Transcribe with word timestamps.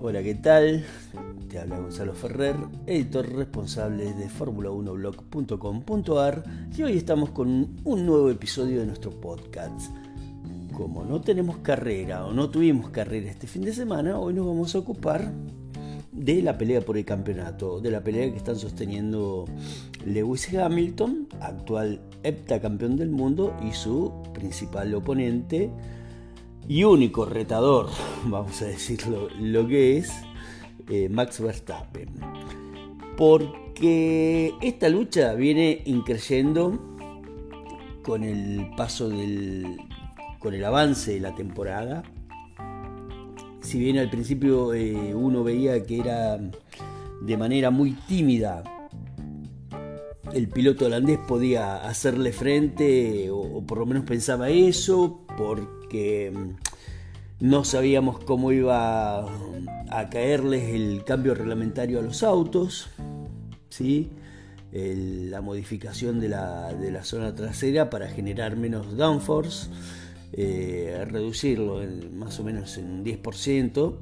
Hola, 0.00 0.22
¿qué 0.22 0.36
tal? 0.36 0.84
Te 1.50 1.58
habla 1.58 1.80
Gonzalo 1.80 2.14
Ferrer, 2.14 2.54
editor 2.86 3.28
responsable 3.34 4.12
de 4.12 4.28
formula1blog.com.ar 4.28 6.44
y 6.76 6.84
hoy 6.84 6.96
estamos 6.96 7.30
con 7.30 7.80
un 7.82 8.06
nuevo 8.06 8.30
episodio 8.30 8.78
de 8.78 8.86
nuestro 8.86 9.10
podcast. 9.10 9.90
Como 10.72 11.04
no 11.04 11.20
tenemos 11.20 11.58
carrera 11.58 12.26
o 12.26 12.32
no 12.32 12.48
tuvimos 12.48 12.90
carrera 12.90 13.28
este 13.28 13.48
fin 13.48 13.62
de 13.62 13.72
semana, 13.72 14.20
hoy 14.20 14.34
nos 14.34 14.46
vamos 14.46 14.72
a 14.76 14.78
ocupar 14.78 15.32
de 16.12 16.42
la 16.42 16.56
pelea 16.56 16.80
por 16.80 16.96
el 16.96 17.04
campeonato, 17.04 17.80
de 17.80 17.90
la 17.90 18.00
pelea 18.00 18.30
que 18.30 18.36
están 18.36 18.54
sosteniendo 18.54 19.46
Lewis 20.06 20.54
Hamilton, 20.54 21.26
actual 21.40 22.00
heptacampeón 22.22 22.96
del 22.96 23.10
mundo, 23.10 23.52
y 23.68 23.72
su 23.72 24.12
principal 24.32 24.94
oponente 24.94 25.72
y 26.68 26.84
único 26.84 27.24
retador, 27.24 27.88
vamos 28.26 28.60
a 28.62 28.66
decirlo 28.66 29.28
lo 29.40 29.66
que 29.66 29.98
es, 29.98 30.12
eh, 30.88 31.08
Max 31.08 31.40
Verstappen. 31.40 32.08
Porque 33.16 34.54
esta 34.60 34.88
lucha 34.88 35.34
viene 35.34 35.82
increyendo 35.86 36.78
con 38.02 38.22
el 38.22 38.70
paso 38.76 39.08
del. 39.08 39.78
con 40.38 40.54
el 40.54 40.64
avance 40.64 41.14
de 41.14 41.20
la 41.20 41.34
temporada 41.34 42.04
si 43.68 43.78
bien 43.78 43.98
al 43.98 44.08
principio 44.08 44.72
eh, 44.72 45.14
uno 45.14 45.44
veía 45.44 45.82
que 45.82 45.98
era 45.98 46.38
de 47.20 47.36
manera 47.36 47.70
muy 47.70 47.92
tímida, 47.92 48.64
el 50.32 50.48
piloto 50.48 50.86
holandés 50.86 51.18
podía 51.28 51.76
hacerle 51.76 52.32
frente, 52.32 53.28
o, 53.30 53.62
por 53.66 53.78
lo 53.78 53.84
menos 53.84 54.04
pensaba 54.04 54.48
eso, 54.48 55.20
porque 55.36 55.66
mm, 55.92 56.56
no 57.40 57.64
sabíamos 57.64 58.18
cómo 58.24 58.52
iba 58.52 59.20
a 59.20 60.10
caerles 60.10 60.74
el 60.74 61.04
cambio 61.04 61.34
reglamentario 61.34 62.00
a 62.00 62.02
los 62.02 62.22
autos, 62.22 62.88
¿sí? 63.68 64.10
la 64.70 65.40
modificación 65.40 66.20
de 66.20 66.28
la, 66.28 66.74
de 66.74 66.90
la 66.90 67.02
zona 67.02 67.34
trasera 67.34 67.88
para 67.88 68.08
generar 68.08 68.56
menos 68.56 68.96
downforce 68.98 69.68
eh, 70.32 71.06
reducirlo 71.08 71.80
más 72.12 72.38
o 72.38 72.44
menos 72.44 72.76
en 72.78 72.90
un 72.90 73.04
10%. 73.04 73.96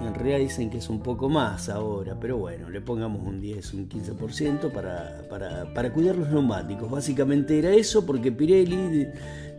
En 0.00 0.14
realidad 0.14 0.38
dicen 0.38 0.70
que 0.70 0.78
es 0.78 0.88
un 0.88 1.00
poco 1.00 1.28
más 1.28 1.68
ahora, 1.68 2.16
pero 2.18 2.38
bueno, 2.38 2.70
le 2.70 2.80
pongamos 2.80 3.22
un 3.26 3.40
10, 3.40 3.74
un 3.74 3.88
15% 3.88 4.72
para, 4.72 5.22
para, 5.28 5.72
para 5.74 5.92
cuidar 5.92 6.16
los 6.16 6.30
neumáticos. 6.30 6.90
Básicamente 6.90 7.58
era 7.58 7.70
eso 7.72 8.06
porque 8.06 8.32
Pirelli, 8.32 9.06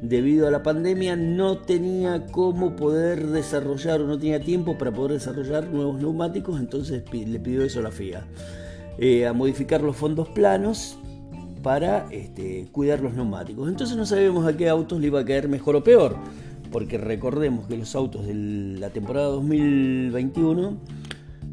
debido 0.02 0.48
a 0.48 0.52
la 0.52 0.64
pandemia, 0.64 1.16
no 1.16 1.60
tenía 1.60 2.26
cómo 2.26 2.76
poder 2.76 3.28
desarrollar 3.28 4.02
o 4.02 4.08
no 4.08 4.18
tenía 4.18 4.40
tiempo 4.40 4.78
para 4.78 4.92
poder 4.92 5.14
desarrollar 5.14 5.68
nuevos 5.68 6.02
neumáticos, 6.02 6.60
entonces 6.60 7.04
le 7.14 7.40
pidió 7.40 7.64
eso 7.64 7.80
a 7.80 7.84
la 7.84 7.92
FIA. 7.92 8.26
Eh, 8.98 9.26
a 9.26 9.34
modificar 9.34 9.82
los 9.82 9.96
fondos 9.96 10.30
planos 10.30 10.98
para 11.64 12.08
este, 12.12 12.68
cuidar 12.72 13.02
los 13.02 13.14
neumáticos. 13.14 13.70
Entonces 13.70 13.98
no 13.98 14.06
sabemos 14.06 14.46
a 14.46 14.56
qué 14.56 14.70
autos 14.70 15.00
le 15.00 15.08
iba 15.08 15.22
a 15.22 15.26
caer 15.26 15.48
mejor 15.48 15.76
o 15.76 15.84
peor, 15.84 16.16
porque 16.74 16.98
recordemos 16.98 17.68
que 17.68 17.78
los 17.78 17.96
autos 17.96 18.26
de 18.26 18.34
la 18.34 18.90
temporada 18.90 19.28
2021 19.28 20.78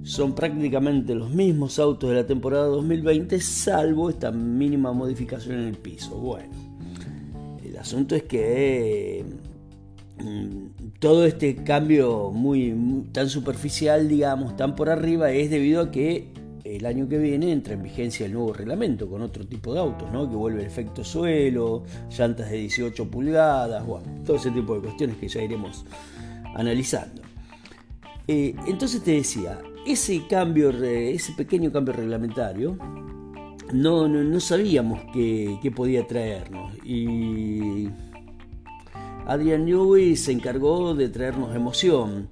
son 0.02 0.34
prácticamente 0.34 1.14
los 1.14 1.30
mismos 1.30 1.78
autos 1.78 2.08
de 2.08 2.16
la 2.16 2.26
temporada 2.26 2.64
2020, 2.64 3.38
salvo 3.40 4.08
esta 4.08 4.32
mínima 4.32 4.92
modificación 4.94 5.60
en 5.60 5.68
el 5.68 5.76
piso. 5.76 6.16
Bueno, 6.16 6.48
el 7.62 7.76
asunto 7.76 8.16
es 8.16 8.22
que 8.22 9.26
mm, 10.24 10.88
todo 10.98 11.26
este 11.26 11.54
cambio 11.56 12.30
muy, 12.32 13.04
tan 13.12 13.28
superficial, 13.28 14.08
digamos, 14.08 14.56
tan 14.56 14.74
por 14.74 14.88
arriba, 14.88 15.30
es 15.32 15.50
debido 15.50 15.82
a 15.82 15.90
que 15.90 16.32
el 16.64 16.86
año 16.86 17.08
que 17.08 17.18
viene 17.18 17.52
entra 17.52 17.74
en 17.74 17.82
vigencia 17.82 18.26
el 18.26 18.32
nuevo 18.32 18.52
reglamento 18.52 19.08
con 19.08 19.22
otro 19.22 19.46
tipo 19.46 19.72
de 19.74 19.80
autos, 19.80 20.10
¿no? 20.12 20.28
que 20.28 20.36
vuelve 20.36 20.60
el 20.60 20.66
efecto 20.66 21.04
suelo, 21.04 21.84
llantas 22.16 22.50
de 22.50 22.58
18 22.58 23.10
pulgadas, 23.10 23.84
bueno, 23.86 24.06
todo 24.24 24.36
ese 24.36 24.50
tipo 24.50 24.74
de 24.74 24.80
cuestiones 24.82 25.16
que 25.16 25.28
ya 25.28 25.42
iremos 25.42 25.84
analizando. 26.54 27.22
Eh, 28.26 28.54
entonces 28.66 29.02
te 29.02 29.12
decía, 29.12 29.58
ese 29.86 30.26
cambio, 30.28 30.70
ese 30.70 31.32
pequeño 31.32 31.72
cambio 31.72 31.94
reglamentario, 31.94 32.76
no, 33.72 34.08
no, 34.08 34.40
sabíamos 34.40 35.00
qué, 35.12 35.58
qué, 35.62 35.70
podía 35.70 36.06
traernos. 36.06 36.74
Y 36.84 37.88
Adrian 39.26 39.64
Newey 39.64 40.16
se 40.16 40.32
encargó 40.32 40.94
de 40.94 41.08
traernos 41.08 41.54
emoción 41.54 42.28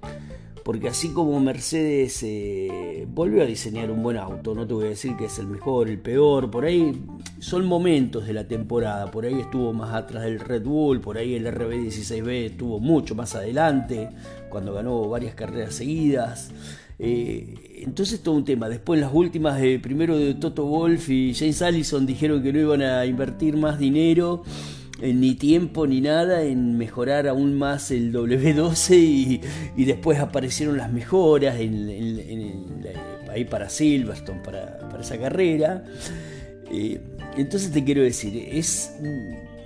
porque 0.69 0.89
así 0.89 1.15
como 1.15 1.41
Mercedes 1.41 2.23
eh, 2.23 3.07
volvió 3.09 3.41
a 3.41 3.47
diseñar 3.47 3.91
un 3.91 4.03
buen 4.03 4.19
auto, 4.19 4.55
no 4.55 4.67
te 4.67 4.75
voy 4.75 4.85
a 4.85 4.89
decir 4.91 5.17
que 5.17 5.25
es 5.25 5.39
el 5.39 5.47
mejor, 5.47 5.89
el 5.89 5.99
peor, 5.99 6.51
por 6.51 6.67
ahí 6.67 6.93
son 7.39 7.65
momentos 7.65 8.27
de 8.27 8.35
la 8.35 8.47
temporada, 8.47 9.11
por 9.11 9.25
ahí 9.25 9.41
estuvo 9.41 9.73
más 9.73 9.95
atrás 9.95 10.25
del 10.25 10.39
Red 10.39 10.65
Bull, 10.65 11.01
por 11.01 11.17
ahí 11.17 11.37
el 11.37 11.47
RB16B 11.47 12.51
estuvo 12.51 12.81
mucho 12.81 13.15
más 13.15 13.35
adelante, 13.35 14.11
cuando 14.51 14.75
ganó 14.75 15.09
varias 15.09 15.35
carreras 15.35 15.73
seguidas. 15.73 16.51
Eh, 16.99 17.81
entonces 17.87 18.21
todo 18.21 18.35
un 18.35 18.45
tema. 18.45 18.69
Después 18.69 19.01
las 19.01 19.15
últimas, 19.15 19.59
primero 19.81 20.19
de 20.19 20.35
Toto 20.35 20.67
Wolf 20.67 21.09
y 21.09 21.33
James 21.33 21.63
Allison 21.63 22.05
dijeron 22.05 22.43
que 22.43 22.53
no 22.53 22.59
iban 22.59 22.83
a 22.83 23.07
invertir 23.07 23.57
más 23.57 23.79
dinero 23.79 24.43
ni 25.01 25.35
tiempo 25.35 25.87
ni 25.87 26.01
nada 26.01 26.43
en 26.43 26.77
mejorar 26.77 27.29
aún 27.29 27.55
más 27.55 27.91
el 27.91 28.13
W12 28.13 29.41
y, 29.77 29.85
después 29.85 30.19
aparecieron 30.19 30.77
las 30.77 30.93
mejoras 30.93 31.57
ahí 31.57 33.45
para 33.49 33.69
Silverstone, 33.69 34.41
para, 34.41 34.79
esa 35.01 35.19
carrera. 35.19 35.85
Eh, 36.71 37.01
entonces 37.37 37.71
te 37.71 37.85
quiero 37.85 38.03
decir, 38.03 38.49
es 38.53 38.93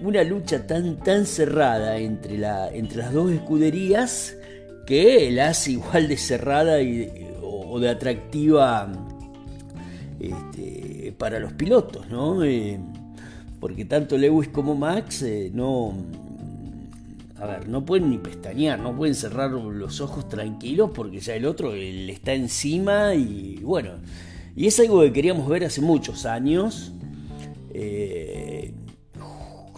una 0.02 0.22
lucha 0.24 0.66
tan, 0.66 0.98
tan 0.98 1.26
cerrada 1.26 1.96
entre, 1.96 2.36
la, 2.36 2.68
entre 2.68 2.98
las 2.98 3.12
dos 3.12 3.32
escuderías 3.32 4.36
que 4.86 5.30
la 5.30 5.48
hace 5.48 5.72
igual 5.72 6.08
de 6.08 6.16
cerrada 6.16 6.78
o, 7.42 7.80
de 7.80 7.88
atractiva 7.88 8.92
este, 10.20 11.14
para 11.16 11.38
los 11.38 11.52
pilotos, 11.54 12.08
¿no? 12.08 12.44
Eh, 12.44 12.78
porque 13.62 13.84
tanto 13.84 14.18
Lewis 14.18 14.48
como 14.48 14.74
Max 14.74 15.22
eh, 15.22 15.48
no, 15.54 15.94
a 17.38 17.46
ver, 17.46 17.68
no 17.68 17.84
pueden 17.84 18.10
ni 18.10 18.18
pestañear, 18.18 18.80
no 18.80 18.92
pueden 18.96 19.14
cerrar 19.14 19.52
los 19.52 20.00
ojos 20.00 20.28
tranquilos 20.28 20.90
porque 20.92 21.20
ya 21.20 21.36
el 21.36 21.46
otro 21.46 21.72
le 21.72 22.10
está 22.10 22.34
encima 22.34 23.14
y 23.14 23.60
bueno, 23.62 23.90
y 24.56 24.66
es 24.66 24.80
algo 24.80 25.02
que 25.02 25.12
queríamos 25.12 25.48
ver 25.48 25.64
hace 25.64 25.80
muchos 25.80 26.26
años. 26.26 26.92
Eh, 27.72 28.74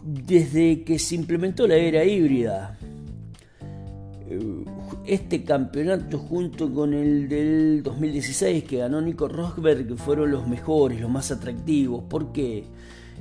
desde 0.02 0.82
que 0.82 0.98
se 0.98 1.16
implementó 1.16 1.68
la 1.68 1.76
era 1.76 2.06
híbrida, 2.06 2.78
eh, 4.30 4.64
este 5.04 5.44
campeonato 5.44 6.16
junto 6.16 6.72
con 6.72 6.94
el 6.94 7.28
del 7.28 7.82
2016 7.82 8.64
que 8.64 8.78
ganó 8.78 9.02
Nico 9.02 9.28
Rosberg 9.28 9.94
fueron 9.98 10.30
los 10.30 10.48
mejores, 10.48 11.02
los 11.02 11.10
más 11.10 11.30
atractivos. 11.30 12.02
¿Por 12.04 12.32
qué? 12.32 12.64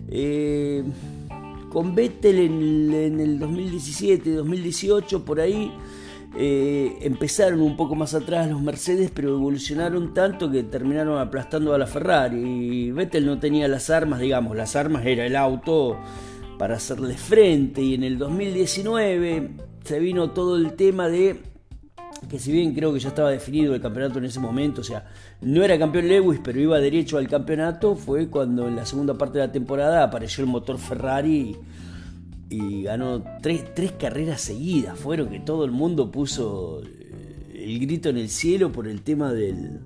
Eh, 0.10 0.84
con 1.70 1.96
Vettel 1.96 2.40
en, 2.40 3.20
el 3.20 3.40
2017, 3.40 4.32
2018, 4.32 5.26
por 5.26 5.40
ahí 5.40 5.72
eh, 6.38 6.98
empezaron 7.02 7.62
un 7.62 7.76
poco 7.76 7.96
más 7.96 8.14
atrás 8.14 8.50
los 8.50 8.62
Mercedes, 8.62 9.12
pero 9.14 9.30
evolucionaron 9.30 10.14
tanto 10.14 10.52
que 10.52 10.64
terminaron 10.64 11.20
aplastando 11.20 11.74
a 11.74 11.78
la 11.78 11.88
Ferrari. 11.88 12.38
Y 12.40 12.92
Vettel 12.92 13.26
no 13.26 13.40
tenía 13.40 13.68
las 13.68 13.90
armas, 13.90 14.20
digamos, 14.20 14.56
las 14.56 14.76
armas 14.76 15.06
era 15.06 15.26
el 15.26 15.36
auto 15.36 15.98
para 16.60 16.76
hacerle 16.76 17.16
frente. 17.16 17.82
Y 17.82 17.96
en 17.96 18.04
el 18.04 18.18
2019 18.18 19.50
se 19.84 20.00
vino 20.00 20.32
todo 20.32 20.58
el 20.58 20.74
tema 20.74 21.08
de 21.10 21.53
que 22.34 22.40
si 22.40 22.52
bien 22.52 22.74
creo 22.74 22.92
que 22.92 23.00
ya 23.00 23.10
estaba 23.10 23.30
definido 23.30 23.76
el 23.76 23.80
campeonato 23.80 24.18
en 24.18 24.26
ese 24.26 24.40
momento, 24.40 24.82
o 24.82 24.84
sea, 24.84 25.06
no 25.42 25.64
era 25.64 25.78
campeón 25.78 26.08
Lewis, 26.08 26.40
pero 26.44 26.60
iba 26.60 26.80
derecho 26.80 27.20
al 27.20 27.28
campeonato, 27.28 27.96
fue 27.96 28.28
cuando 28.28 28.68
en 28.68 28.76
la 28.76 28.88
segunda 28.88 29.16
parte 29.16 29.38
de 29.38 29.46
la 29.46 29.52
temporada 29.52 30.04
apareció 30.04 30.44
el 30.44 30.50
motor 30.50 30.80
Ferrari 30.80 31.56
y, 32.50 32.82
ganó 32.82 33.24
tres, 33.40 33.92
carreras 34.00 34.42
seguidas. 34.42 34.98
Fueron 34.98 35.30
que 35.30 35.42
todo 35.42 35.64
el 35.64 35.70
mundo 35.70 36.10
puso 36.12 36.82
el 37.54 37.80
grito 37.80 38.10
en 38.10 38.18
el 38.18 38.30
cielo 38.30 38.72
por 38.72 38.88
el 38.88 39.04
tema 39.04 39.32
del, 39.32 39.82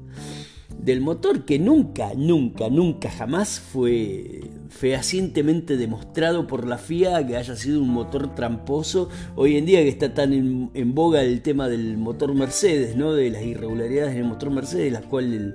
del 0.79 1.01
motor, 1.01 1.45
que 1.45 1.59
nunca, 1.59 2.13
nunca, 2.15 2.69
nunca, 2.69 3.09
jamás 3.09 3.59
fue 3.59 4.41
fehacientemente 4.69 5.77
demostrado 5.77 6.47
por 6.47 6.68
la 6.68 6.77
FIA 6.77 7.25
que 7.25 7.35
haya 7.35 7.56
sido 7.56 7.81
un 7.81 7.89
motor 7.89 8.35
tramposo. 8.35 9.09
Hoy 9.35 9.57
en 9.57 9.65
día 9.65 9.81
que 9.81 9.89
está 9.89 10.13
tan 10.13 10.33
en, 10.74 10.95
boga 10.95 11.21
el 11.21 11.41
tema 11.41 11.68
del 11.68 11.97
motor 11.97 12.33
Mercedes, 12.33 12.95
¿no? 12.95 13.13
de 13.13 13.29
las 13.29 13.44
irregularidades 13.44 14.15
del 14.15 14.25
motor 14.25 14.51
Mercedes, 14.51 14.94
las 14.94 15.03
cuales 15.03 15.53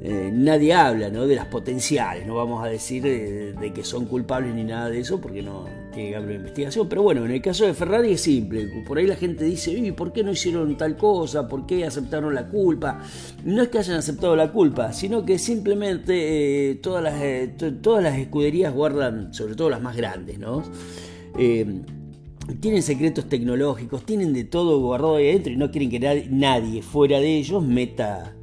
eh, 0.00 0.30
nadie 0.32 0.74
habla 0.74 1.08
¿no? 1.08 1.26
de 1.26 1.34
las 1.34 1.46
potenciales, 1.46 2.26
no 2.26 2.34
vamos 2.34 2.62
a 2.62 2.68
decir 2.68 3.02
de, 3.02 3.72
que 3.74 3.84
son 3.84 4.04
culpables 4.06 4.54
ni 4.54 4.64
nada 4.64 4.90
de 4.90 5.00
eso, 5.00 5.20
porque 5.20 5.40
no 5.40 5.64
tiene 5.94 6.10
que 6.10 6.16
haber 6.16 6.28
una 6.28 6.38
investigación. 6.40 6.88
Pero 6.88 7.02
bueno, 7.02 7.24
en 7.24 7.30
el 7.30 7.40
caso 7.40 7.64
de 7.64 7.72
Ferrari 7.74 8.12
es 8.12 8.20
simple, 8.20 8.66
por 8.86 8.98
ahí 8.98 9.06
la 9.06 9.16
gente 9.16 9.44
dice, 9.44 9.70
¿y 9.72 9.92
por 9.92 10.12
qué 10.12 10.22
no 10.22 10.32
hicieron 10.32 10.76
tal 10.76 10.96
cosa? 10.96 11.48
¿Por 11.48 11.64
qué 11.66 11.86
aceptaron 11.86 12.34
la 12.34 12.48
culpa? 12.48 13.00
No 13.44 13.62
es 13.62 13.68
que 13.68 13.78
hayan 13.78 13.96
aceptado 13.96 14.36
la 14.36 14.52
culpa, 14.52 14.92
sino 14.92 15.24
que 15.24 15.38
simplemente 15.38 16.70
eh, 16.70 16.74
todas, 16.76 17.02
las, 17.02 17.22
eh, 17.22 17.54
todas 17.80 18.02
las 18.02 18.18
escuderías 18.18 18.74
guardan, 18.74 19.32
sobre 19.32 19.54
todo 19.54 19.70
las 19.70 19.80
más 19.80 19.96
grandes, 19.96 20.38
¿no? 20.38 20.62
tienen 22.60 22.82
secretos 22.82 23.26
tecnológicos, 23.28 24.04
tienen 24.04 24.34
de 24.34 24.44
todo 24.44 24.78
guardado 24.78 25.16
ahí 25.16 25.30
adentro 25.30 25.52
y 25.52 25.56
no 25.56 25.70
quieren 25.70 25.90
que 25.90 26.28
nadie 26.30 26.82
fuera 26.82 27.18
de 27.18 27.38
ellos 27.38 27.64
meta 27.64 28.34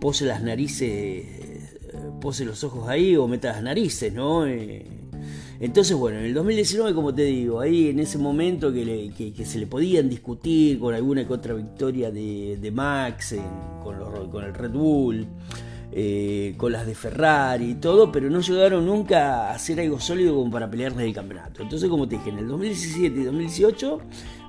pose 0.00 0.24
las 0.24 0.42
narices, 0.42 1.26
pose 2.20 2.44
los 2.44 2.62
ojos 2.64 2.88
ahí 2.88 3.16
o 3.16 3.26
meta 3.28 3.52
las 3.52 3.62
narices, 3.62 4.12
¿no? 4.12 4.46
Eh, 4.46 4.86
entonces, 5.60 5.96
bueno, 5.96 6.18
en 6.18 6.26
el 6.26 6.34
2019, 6.34 6.94
como 6.94 7.12
te 7.12 7.24
digo, 7.24 7.60
ahí 7.60 7.88
en 7.88 7.98
ese 7.98 8.16
momento 8.16 8.72
que, 8.72 9.34
se 9.44 9.58
le 9.58 9.66
podían 9.66 10.08
discutir 10.08 10.78
con 10.78 10.94
alguna 10.94 11.26
que 11.26 11.32
otra 11.32 11.54
victoria 11.54 12.12
de, 12.12 12.70
Max, 12.72 13.34
con, 13.82 13.96
con 14.30 14.44
el 14.44 14.54
Red 14.54 14.70
Bull, 14.70 15.26
eh, 15.90 16.54
con 16.58 16.70
las 16.70 16.86
de 16.86 16.94
Ferrari 16.94 17.70
y 17.70 17.74
todo, 17.76 18.12
pero 18.12 18.28
no 18.28 18.40
llegaron 18.40 18.84
nunca 18.84 19.48
a 19.48 19.54
hacer 19.54 19.80
algo 19.80 19.98
sólido 19.98 20.34
como 20.34 20.50
para 20.50 20.70
pelearles 20.70 21.06
el 21.06 21.14
campeonato. 21.14 21.62
Entonces, 21.62 21.88
como 21.88 22.06
te 22.06 22.16
dije, 22.16 22.28
en 22.28 22.38
el 22.38 22.46
2017 22.48 23.20
y 23.20 23.24
2018 23.24 24.00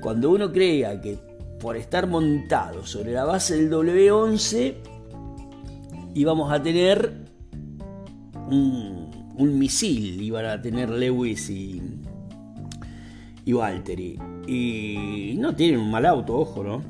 cuando 0.00 0.30
uno 0.30 0.52
crea 0.52 1.00
que 1.00 1.16
por 1.62 1.76
estar 1.76 2.08
montado 2.08 2.84
sobre 2.84 3.12
la 3.12 3.24
base 3.24 3.56
del 3.56 3.70
W11 3.70 4.74
íbamos 6.14 6.52
a 6.52 6.60
tener 6.60 7.22
un, 8.50 9.58
misil, 9.58 10.20
iban 10.20 10.44
a 10.44 10.60
tener 10.60 10.90
Lewis 10.90 11.48
y, 11.50 11.80
y 13.44 13.52
Valtteri. 13.52 14.18
Y 14.48 15.36
no 15.38 15.54
tienen 15.54 15.78
un 15.78 15.90
mal 15.90 16.04
auto, 16.04 16.36
ojo, 16.36 16.64
¿no? 16.64 16.82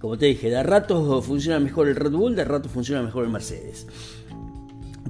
Como 0.00 0.18
te 0.18 0.26
dije, 0.26 0.50
de 0.50 0.62
ratos 0.62 1.24
funciona 1.24 1.60
mejor 1.60 1.88
el 1.88 1.94
Red 1.94 2.12
Bull, 2.12 2.34
de 2.34 2.44
ratos 2.44 2.72
funciona 2.72 3.00
mejor 3.02 3.24
el 3.24 3.30
Mercedes. 3.30 3.86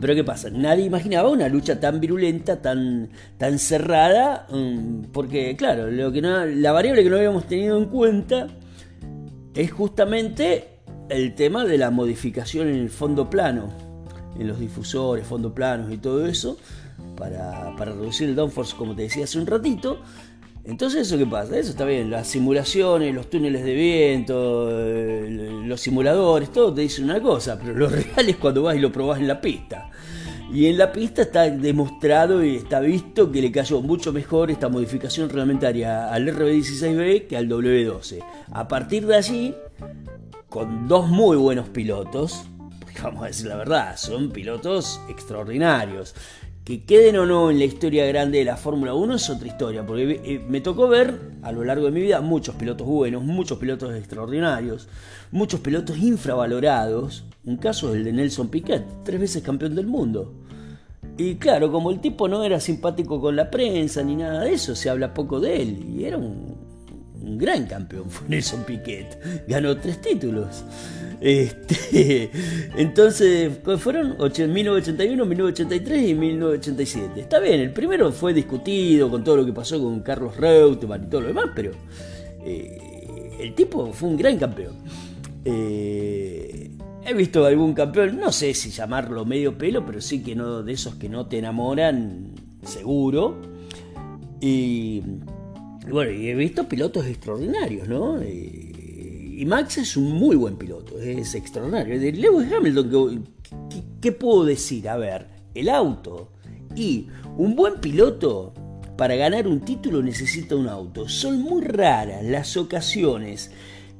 Pero 0.00 0.14
¿qué 0.14 0.24
pasa? 0.24 0.50
Nadie 0.50 0.84
imaginaba 0.84 1.28
una 1.28 1.48
lucha 1.48 1.80
tan 1.80 2.00
virulenta, 2.00 2.60
tan, 2.60 3.10
tan 3.36 3.58
cerrada, 3.58 4.46
mm, 4.50 5.04
porque 5.12 5.56
claro, 5.56 5.90
lo 5.90 6.12
que 6.12 6.22
no, 6.22 6.44
la 6.44 6.72
variable 6.72 7.02
que 7.02 7.10
no 7.10 7.16
habíamos 7.16 7.46
tenido 7.46 7.76
en 7.78 7.86
cuenta 7.86 8.48
es 9.54 9.72
justamente 9.72 10.80
el 11.08 11.34
tema 11.34 11.64
de 11.64 11.78
la 11.78 11.90
modificación 11.90 12.68
en 12.68 12.76
el 12.76 12.90
fondo 12.90 13.28
plano, 13.28 13.68
en 14.38 14.46
los 14.46 14.60
difusores, 14.60 15.26
fondo 15.26 15.54
planos 15.54 15.92
y 15.92 15.96
todo 15.96 16.26
eso, 16.26 16.58
para, 17.16 17.74
para 17.76 17.92
reducir 17.92 18.28
el 18.28 18.36
downforce, 18.36 18.76
como 18.76 18.94
te 18.94 19.02
decía 19.02 19.24
hace 19.24 19.38
un 19.38 19.46
ratito, 19.46 20.00
entonces, 20.68 21.06
¿eso 21.06 21.16
qué 21.16 21.24
pasa? 21.24 21.58
Eso 21.58 21.70
está 21.70 21.86
bien, 21.86 22.10
las 22.10 22.28
simulaciones, 22.28 23.14
los 23.14 23.30
túneles 23.30 23.64
de 23.64 23.74
viento, 23.74 24.68
eh, 24.70 25.62
los 25.64 25.80
simuladores, 25.80 26.52
todo 26.52 26.74
te 26.74 26.82
dice 26.82 27.02
una 27.02 27.22
cosa, 27.22 27.58
pero 27.58 27.74
lo 27.74 27.88
real 27.88 28.28
es 28.28 28.36
cuando 28.36 28.64
vas 28.64 28.76
y 28.76 28.78
lo 28.78 28.92
probás 28.92 29.18
en 29.18 29.28
la 29.28 29.40
pista. 29.40 29.90
Y 30.52 30.66
en 30.66 30.76
la 30.76 30.92
pista 30.92 31.22
está 31.22 31.48
demostrado 31.48 32.44
y 32.44 32.56
está 32.56 32.80
visto 32.80 33.32
que 33.32 33.40
le 33.40 33.50
cayó 33.50 33.80
mucho 33.80 34.12
mejor 34.12 34.50
esta 34.50 34.68
modificación 34.68 35.30
reglamentaria 35.30 36.12
al 36.12 36.26
RB16B 36.28 37.26
que 37.26 37.38
al 37.38 37.48
W12. 37.48 38.22
A 38.52 38.68
partir 38.68 39.06
de 39.06 39.16
allí, 39.16 39.54
con 40.50 40.86
dos 40.86 41.08
muy 41.08 41.38
buenos 41.38 41.70
pilotos, 41.70 42.44
vamos 43.02 43.22
a 43.22 43.26
decir 43.28 43.46
la 43.46 43.56
verdad, 43.56 43.96
son 43.96 44.30
pilotos 44.32 45.00
extraordinarios. 45.08 46.14
Que 46.68 46.84
queden 46.84 47.16
o 47.16 47.24
no 47.24 47.50
en 47.50 47.58
la 47.58 47.64
historia 47.64 48.04
grande 48.04 48.40
de 48.40 48.44
la 48.44 48.58
Fórmula 48.58 48.92
1 48.92 49.14
es 49.14 49.30
otra 49.30 49.48
historia, 49.48 49.86
porque 49.86 50.20
eh, 50.22 50.44
me 50.46 50.60
tocó 50.60 50.86
ver 50.86 51.18
a 51.40 51.50
lo 51.50 51.64
largo 51.64 51.86
de 51.86 51.92
mi 51.92 52.02
vida 52.02 52.20
muchos 52.20 52.56
pilotos 52.56 52.86
buenos, 52.86 53.24
muchos 53.24 53.56
pilotos 53.56 53.94
extraordinarios, 53.94 54.86
muchos 55.30 55.60
pilotos 55.60 55.96
infravalorados. 55.96 57.24
Un 57.46 57.56
caso 57.56 57.88
es 57.88 57.96
el 57.96 58.04
de 58.04 58.12
Nelson 58.12 58.50
Piquet, 58.50 58.84
tres 59.02 59.18
veces 59.18 59.42
campeón 59.42 59.74
del 59.74 59.86
mundo. 59.86 60.34
Y 61.16 61.36
claro, 61.36 61.72
como 61.72 61.90
el 61.90 62.00
tipo 62.00 62.28
no 62.28 62.44
era 62.44 62.60
simpático 62.60 63.18
con 63.18 63.34
la 63.34 63.50
prensa 63.50 64.02
ni 64.02 64.16
nada 64.16 64.42
de 64.42 64.52
eso, 64.52 64.76
se 64.76 64.90
habla 64.90 65.14
poco 65.14 65.40
de 65.40 65.62
él. 65.62 65.86
Y 65.88 66.04
era 66.04 66.18
un, 66.18 66.57
un 67.22 67.38
gran 67.38 67.66
campeón, 67.66 68.04
fue 68.10 68.28
Nelson 68.28 68.64
Piquet. 68.64 69.46
Ganó 69.46 69.76
tres 69.76 70.00
títulos. 70.00 70.64
Este, 71.20 72.30
entonces, 72.76 73.58
fueron 73.78 74.16
1981, 74.18 75.24
1983 75.24 76.08
y 76.08 76.14
1987. 76.14 77.20
Está 77.20 77.40
bien, 77.40 77.60
el 77.60 77.72
primero 77.72 78.12
fue 78.12 78.32
discutido 78.32 79.10
con 79.10 79.24
todo 79.24 79.38
lo 79.38 79.46
que 79.46 79.52
pasó 79.52 79.80
con 79.82 80.00
Carlos 80.00 80.36
Reutemann 80.36 81.04
y 81.04 81.06
todo 81.06 81.22
lo 81.22 81.28
demás, 81.28 81.46
pero 81.54 81.72
eh, 82.44 83.36
el 83.40 83.54
tipo 83.54 83.92
fue 83.92 84.08
un 84.08 84.16
gran 84.16 84.38
campeón. 84.38 84.74
Eh, 85.44 86.70
he 87.04 87.14
visto 87.14 87.44
algún 87.46 87.74
campeón, 87.74 88.18
no 88.20 88.32
sé 88.32 88.54
si 88.54 88.70
llamarlo 88.70 89.25
medio 89.25 89.56
pelo, 89.56 89.84
pero 89.87 90.00
sí 90.00 90.22
que 90.22 90.34
no 90.34 90.62
de 90.62 90.72
esos 90.72 90.96
que 90.96 91.08
no 91.08 91.26
te 91.26 91.38
enamoran, 91.38 92.32
seguro. 92.62 93.40
Y, 94.40 95.02
bueno, 95.90 96.11
y 96.11 96.28
he 96.28 96.35
visto 96.35 96.68
pilotos 96.68 97.07
extraordinarios, 97.07 97.88
¿no? 97.88 98.21
Eh, 98.21 99.37
y 99.38 99.45
Max 99.45 99.78
es 99.78 99.97
un 99.97 100.12
muy 100.12 100.35
buen 100.35 100.57
piloto, 100.57 100.99
es 100.99 101.35
extraordinario. 101.37 102.00
De 102.00 102.11
Lewis 102.11 102.52
Hamilton, 102.52 103.25
¿qué, 104.00 104.11
puedo 104.11 104.45
decir? 104.45 104.88
A 104.88 104.97
ver, 104.97 105.28
el 105.54 105.68
auto 105.68 106.33
y 106.75 107.07
un 107.37 107.54
buen 107.54 107.80
piloto 107.80 108.52
para 108.97 109.14
ganar 109.14 109.47
un 109.47 109.61
título 109.61 110.02
necesita 110.02 110.57
un 110.57 110.68
auto. 110.68 111.09
Son 111.09 111.40
muy 111.40 111.62
raras 111.62 112.25
las 112.25 112.57
ocasiones 112.57 113.52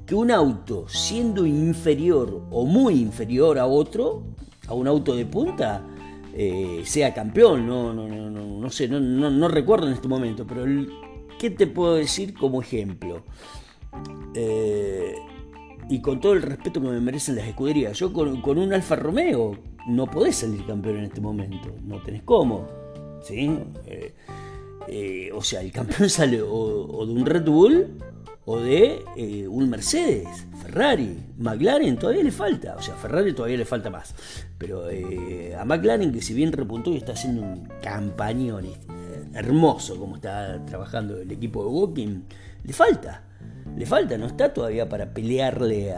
que 0.05 0.17
un 0.17 0.33
auto, 0.33 0.89
siendo 0.89 1.47
inferior 1.47 2.47
o 2.51 2.67
muy 2.67 2.95
inferior 2.95 3.61
a 3.61 3.67
otro, 3.67 4.25
a 4.67 4.75
un 4.75 4.89
auto 4.89 5.15
de 5.15 5.25
punta, 5.25 5.87
eh, 6.35 6.83
sea 6.85 7.15
campeón. 7.15 7.65
No, 7.65 7.93
no, 7.93 8.09
no, 8.09 8.31
no, 8.31 8.71
sé, 8.71 8.89
no, 8.89 9.49
recuerdo 9.49 9.87
en 9.87 9.93
este 9.93 10.09
momento, 10.09 10.45
pero 10.45 10.65
¿qué 11.39 11.51
te 11.51 11.67
puedo 11.67 11.95
decir 11.95 12.35
como 12.35 12.61
ejemplo? 12.61 13.25
Eh, 14.35 15.15
y 15.89 16.01
con 16.01 16.21
todo 16.21 16.35
el 16.35 16.43
respeto 16.43 16.83
que 16.83 16.89
me 16.89 17.01
merecen 17.01 17.37
las 17.37 17.47
escuderías, 17.47 17.99
yo 17.99 18.13
con, 18.13 18.29
un 18.59 18.73
Alfa 18.73 18.97
Romeo 18.97 19.57
no 19.87 20.07
podés 20.07 20.37
salir 20.37 20.67
campeón 20.67 20.99
en 20.99 21.05
este 21.05 21.21
momento, 21.21 21.75
no 21.83 22.03
tenés 22.03 22.23
cómo. 22.23 22.67
¿sí? 23.23 23.59
Eh, 23.87 24.15
eh, 24.89 25.31
o 25.33 25.43
sea, 25.43 25.61
el 25.63 25.73
campeón 25.73 26.11
sale 26.11 26.43
o, 26.43 27.07
de 27.07 27.13
un 27.13 27.25
Red 27.25 27.45
Bull 27.45 27.99
o 28.45 28.59
de 28.59 29.47
un 29.49 29.69
Mercedes, 29.69 30.47
Ferrari, 30.63 31.19
McLaren 31.37 31.99
todavía 31.99 32.23
le 32.23 32.31
falta, 32.31 32.77
o 32.77 32.83
sea, 32.83 32.95
Ferrari 32.95 33.35
todavía 33.35 33.59
le 33.59 33.67
falta 33.67 33.91
más. 33.91 34.15
Pero 34.57 34.85
a 35.59 35.65
McLaren, 35.67 36.13
que 36.13 36.23
si 36.23 36.33
bien 36.33 36.53
repuntó 36.53 36.91
y 36.91 36.97
está 36.97 37.13
haciendo 37.13 37.43
un 37.43 37.69
campañón 37.83 38.65
hermoso 39.35 39.99
como 39.99 40.17
está 40.17 40.65
trabajando 40.67 41.19
el 41.19 41.31
equipo 41.31 41.63
de 41.63 41.71
Walking, 41.71 42.23
le 42.65 42.73
falta 42.73 43.25
le 43.77 43.87
falta, 43.87 44.19
no 44.19 44.27
está 44.27 44.53
todavía 44.53 44.89
para 44.89 45.13
pelearle 45.13 45.95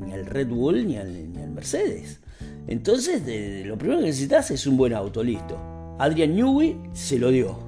ni 0.00 0.12
al 0.12 0.26
Red 0.26 0.48
Bull 0.48 0.86
ni 0.86 0.96
al, 0.96 1.28
Mercedes. 1.52 2.20
Entonces, 2.66 3.22
lo 3.66 3.76
primero 3.76 4.00
que 4.00 4.06
necesitas 4.06 4.50
es 4.50 4.66
un 4.66 4.76
buen 4.76 4.92
auto, 4.94 5.22
listo. 5.22 5.96
Adrian 5.98 6.34
Newey 6.34 6.76
se 6.92 7.18
lo 7.18 7.30
dio. 7.30 7.58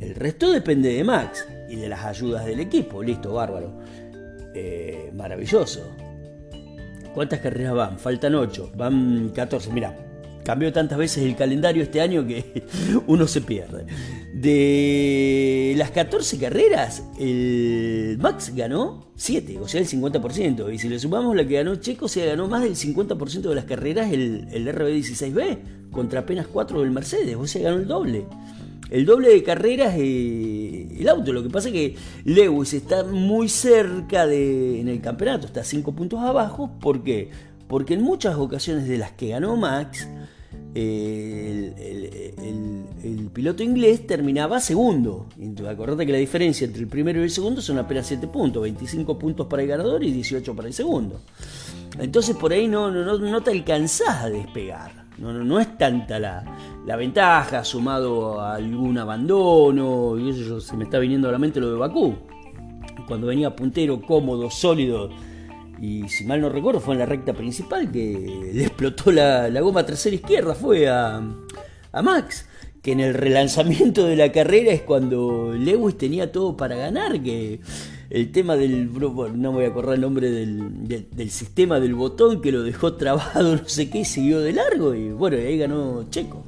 El 0.00 0.14
resto 0.14 0.50
depende 0.50 0.92
de 0.92 1.04
Max 1.04 1.46
y 1.68 1.76
de 1.76 1.88
las 1.88 2.04
ayudas 2.04 2.44
del 2.44 2.60
equipo. 2.60 3.02
Listo, 3.02 3.34
bárbaro. 3.34 3.78
Eh, 4.54 5.10
maravilloso. 5.14 5.82
¿Cuántas 7.14 7.40
carreras 7.40 7.74
van? 7.74 7.98
Faltan 7.98 8.34
8, 8.34 8.72
van 8.76 9.30
14. 9.34 9.72
Mira, 9.72 9.96
cambió 10.44 10.72
tantas 10.72 10.98
veces 10.98 11.24
el 11.24 11.36
calendario 11.36 11.82
este 11.82 12.00
año 12.00 12.26
que 12.26 12.64
uno 13.06 13.26
se 13.26 13.40
pierde. 13.40 13.86
De 14.34 15.74
las 15.76 15.90
14 15.90 16.38
carreras, 16.38 17.02
el 17.18 18.16
Max 18.20 18.52
ganó 18.54 19.12
7, 19.16 19.58
o 19.60 19.68
sea, 19.68 19.80
el 19.80 19.86
50%. 19.86 20.72
Y 20.72 20.78
si 20.78 20.88
le 20.88 20.98
sumamos 20.98 21.36
la 21.36 21.46
que 21.46 21.54
ganó 21.54 21.76
Checo, 21.76 22.08
se 22.08 22.26
ganó 22.26 22.48
más 22.48 22.62
del 22.62 22.74
50% 22.74 23.42
de 23.42 23.54
las 23.54 23.64
carreras 23.64 24.12
el, 24.12 24.48
el 24.52 24.66
RB16B, 24.68 25.90
contra 25.90 26.20
apenas 26.20 26.46
4 26.46 26.80
del 26.80 26.90
Mercedes, 26.90 27.36
o 27.36 27.46
sea, 27.46 27.62
ganó 27.62 27.76
el 27.76 27.86
doble 27.86 28.26
el 28.90 29.06
doble 29.06 29.30
de 29.30 29.42
carreras 29.42 29.94
eh, 29.96 30.88
el 30.98 31.08
auto. 31.08 31.32
Lo 31.32 31.42
que 31.42 31.50
pasa 31.50 31.68
es 31.68 31.74
que 31.74 31.96
Lewis 32.24 32.74
está 32.74 33.04
muy 33.04 33.48
cerca 33.48 34.26
de, 34.26 34.80
en 34.80 34.88
el 34.88 35.00
campeonato, 35.00 35.46
está 35.46 35.64
5 35.64 35.92
puntos 35.92 36.20
abajo. 36.20 36.70
¿Por 36.80 37.02
qué? 37.02 37.30
Porque 37.70 37.94
en 37.94 38.02
muchas 38.02 38.34
ocasiones 38.34 38.88
de 38.88 38.98
las 38.98 39.12
que 39.12 39.28
ganó 39.28 39.56
Max, 39.56 40.08
el, 40.74 41.72
piloto 43.32 43.62
inglés 43.62 44.08
terminaba 44.08 44.58
segundo. 44.58 45.28
Acordate 45.68 46.04
que 46.04 46.10
la 46.10 46.18
diferencia 46.18 46.66
entre 46.66 46.82
el 46.82 46.88
primero 46.88 47.20
y 47.20 47.22
el 47.22 47.30
segundo 47.30 47.62
son 47.62 47.78
apenas 47.78 48.08
7 48.08 48.26
puntos, 48.26 48.60
25 48.64 49.16
puntos 49.16 49.46
para 49.46 49.62
el 49.62 49.68
ganador 49.68 50.02
y 50.02 50.10
18 50.10 50.56
para 50.56 50.66
el 50.66 50.74
segundo. 50.74 51.20
Entonces 51.96 52.34
por 52.34 52.52
ahí 52.52 52.66
no, 52.66 52.90
no, 52.90 53.16
no 53.16 53.40
te 53.40 53.52
alcanzás 53.52 54.24
a 54.24 54.30
despegar. 54.30 55.06
No, 55.18 55.32
no, 55.32 55.60
es 55.60 55.78
tanta 55.78 56.18
la, 56.18 56.96
ventaja, 56.96 57.62
sumado 57.62 58.40
a 58.40 58.56
algún 58.56 58.98
abandono, 58.98 60.18
y 60.18 60.30
eso 60.30 60.60
se 60.60 60.76
me 60.76 60.84
está 60.84 60.98
viniendo 60.98 61.28
a 61.28 61.32
la 61.32 61.38
mente 61.38 61.60
lo 61.60 61.70
de 61.70 61.78
Bakú. 61.78 62.16
Cuando 63.06 63.28
venía 63.28 63.54
puntero, 63.54 64.00
cómodo, 64.00 64.50
sólido, 64.50 65.10
y 65.80 66.08
si 66.08 66.24
mal 66.24 66.40
no 66.40 66.48
recuerdo 66.48 66.80
fue 66.80 66.94
en 66.94 67.00
la 67.00 67.06
recta 67.06 67.32
principal 67.32 67.90
que 67.90 68.50
le 68.52 68.64
explotó 68.64 69.10
la, 69.10 69.48
goma 69.60 69.86
trasera 69.86 70.16
izquierda, 70.16 70.54
fue 70.54 70.88
a, 70.88 71.22
a 71.92 72.02
Max 72.02 72.46
que 72.82 72.92
en 72.92 73.00
el 73.00 73.14
relanzamiento 73.14 74.06
de 74.06 74.16
la 74.16 74.32
carrera 74.32 74.72
es 74.72 74.82
cuando 74.82 75.52
Lewis 75.52 75.98
tenía 75.98 76.32
todo 76.32 76.56
para 76.56 76.76
ganar, 76.76 77.22
que 77.22 77.60
el 78.08 78.32
tema 78.32 78.56
del, 78.56 78.90
no 78.92 79.52
voy 79.52 79.64
a 79.64 79.68
acordar 79.68 79.94
el 79.94 80.00
nombre 80.00 80.30
del, 80.30 81.30
sistema 81.30 81.78
del 81.78 81.94
botón 81.94 82.40
que 82.40 82.52
lo 82.52 82.62
dejó 82.62 82.94
trabado, 82.94 83.56
no 83.62 83.68
sé 83.68 83.90
qué, 83.90 84.04
siguió 84.04 84.40
de 84.40 84.52
largo 84.52 84.94
y 84.94 85.10
bueno, 85.10 85.36
ahí 85.36 85.58
ganó 85.58 86.08
Checo. 86.10 86.42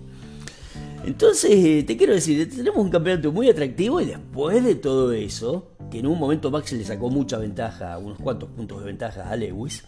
Entonces, 1.04 1.50
eh, 1.52 1.84
te 1.84 1.96
quiero 1.96 2.14
decir, 2.14 2.48
tenemos 2.54 2.78
un 2.78 2.90
campeonato 2.90 3.32
muy 3.32 3.48
atractivo 3.48 4.00
y 4.00 4.04
después 4.04 4.62
de 4.62 4.76
todo 4.76 5.12
eso, 5.12 5.72
que 5.90 5.98
en 5.98 6.06
un 6.06 6.18
momento 6.18 6.50
Max 6.50 6.72
le 6.72 6.84
sacó 6.84 7.10
mucha 7.10 7.38
ventaja, 7.38 7.98
unos 7.98 8.18
cuantos 8.18 8.48
puntos 8.50 8.78
de 8.80 8.86
ventaja 8.86 9.28
a 9.28 9.36
Lewis, 9.36 9.84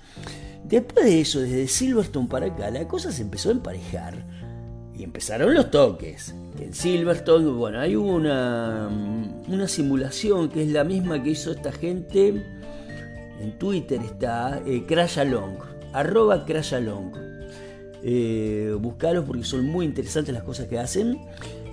después 0.64 1.06
de 1.06 1.20
eso, 1.20 1.40
desde 1.40 1.68
Silverstone 1.68 2.28
para 2.28 2.46
acá, 2.46 2.70
la 2.70 2.88
cosa 2.88 3.12
se 3.12 3.22
empezó 3.22 3.50
a 3.50 3.52
emparejar 3.52 4.26
y 4.92 5.04
empezaron 5.04 5.54
los 5.54 5.70
toques. 5.70 6.34
En 6.58 6.74
Silverstone, 6.74 7.48
bueno, 7.50 7.78
hay 7.78 7.94
una, 7.94 8.88
una 9.48 9.68
simulación 9.68 10.48
que 10.48 10.62
es 10.64 10.70
la 10.70 10.82
misma 10.82 11.22
que 11.22 11.30
hizo 11.30 11.52
esta 11.52 11.70
gente. 11.70 12.44
En 13.40 13.58
Twitter 13.58 14.00
está 14.02 14.60
eh, 14.66 14.84
Crashalong, 14.86 15.58
arroba 15.92 16.44
Crashalong. 16.44 17.33
Eh, 18.04 18.76
buscaros 18.78 19.24
porque 19.24 19.44
son 19.44 19.66
muy 19.66 19.86
interesantes 19.86 20.34
las 20.34 20.44
cosas 20.44 20.68
que 20.68 20.78
hacen. 20.78 21.18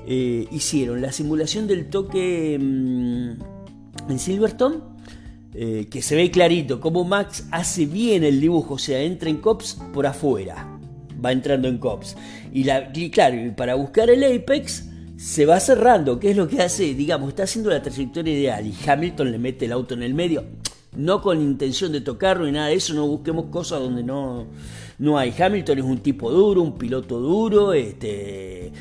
Eh, 0.08 0.48
hicieron 0.52 1.02
la 1.02 1.12
simulación 1.12 1.68
del 1.68 1.90
toque 1.90 2.58
mm, 2.60 3.32
en 4.10 4.20
Silverstone. 4.20 4.78
Eh, 5.54 5.88
que 5.92 6.02
se 6.02 6.16
ve 6.16 6.32
clarito 6.32 6.80
como 6.80 7.04
Max 7.04 7.46
hace 7.52 7.86
bien 7.86 8.24
el 8.24 8.40
dibujo, 8.40 8.76
o 8.76 8.78
sea, 8.78 9.02
entra 9.02 9.30
en 9.30 9.36
cops 9.40 9.78
por 9.92 10.08
afuera 10.08 10.80
va 11.24 11.32
entrando 11.32 11.68
en 11.68 11.78
COPS. 11.78 12.16
Y, 12.52 12.64
la, 12.64 12.92
claro, 13.12 13.38
para 13.56 13.76
buscar 13.76 14.10
el 14.10 14.24
Apex 14.24 14.88
se 15.18 15.46
va 15.46 15.60
cerrando, 15.60 16.20
¿qué 16.20 16.32
es 16.32 16.38
lo 16.38 16.48
que 16.48 16.62
hace? 16.62 16.94
Digamos, 16.94 17.30
está 17.30 17.44
haciendo 17.44 17.70
la 17.70 17.82
trayectoria 17.82 18.34
ideal 18.34 18.66
y 18.66 18.76
Hamilton 18.86 19.32
le 19.32 19.38
mete 19.38 19.66
el 19.66 19.72
auto 19.72 19.94
en 19.94 20.04
el 20.04 20.14
medio, 20.14 20.46
no 20.96 21.22
con 21.22 21.42
intención 21.42 21.92
de 21.92 22.02
tocarlo 22.02 22.46
ni 22.46 22.52
nada 22.52 22.68
de 22.68 22.76
eso, 22.76 22.94
no 22.94 23.08
busquemos 23.08 23.46
cosas 23.46 23.80
donde 23.80 24.04
no, 24.04 24.48
no 25.00 25.18
hay. 25.18 25.34
Hamilton 25.38 25.80
es 25.80 25.86
un 25.86 26.00
tipo 26.00 26.32
duro, 26.32 26.62
un 26.62 26.78
piloto 26.78 27.20
duro, 27.20 27.74
este, 27.74 28.72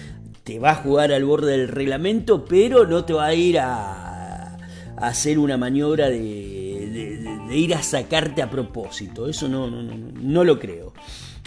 te 0.45 0.59
va 0.59 0.71
a 0.71 0.75
jugar 0.77 1.13
al 1.13 1.25
borde 1.25 1.53
del 1.53 1.69
reglamento, 1.69 2.45
pero 2.45 2.87
no 2.87 3.05
te 3.05 3.13
va 3.13 3.27
a 3.27 3.35
ir 3.35 3.59
a, 3.59 4.57
hacer 4.97 5.39
una 5.39 5.57
maniobra 5.57 6.11
de, 6.11 7.49
ir 7.53 7.75
a 7.75 7.83
sacarte 7.83 8.43
a 8.43 8.51
propósito, 8.51 9.29
eso 9.29 9.49
no, 9.49 9.71
no, 9.71 9.83
no, 9.83 9.95
no 9.95 10.45
lo 10.45 10.59
creo. 10.59 10.93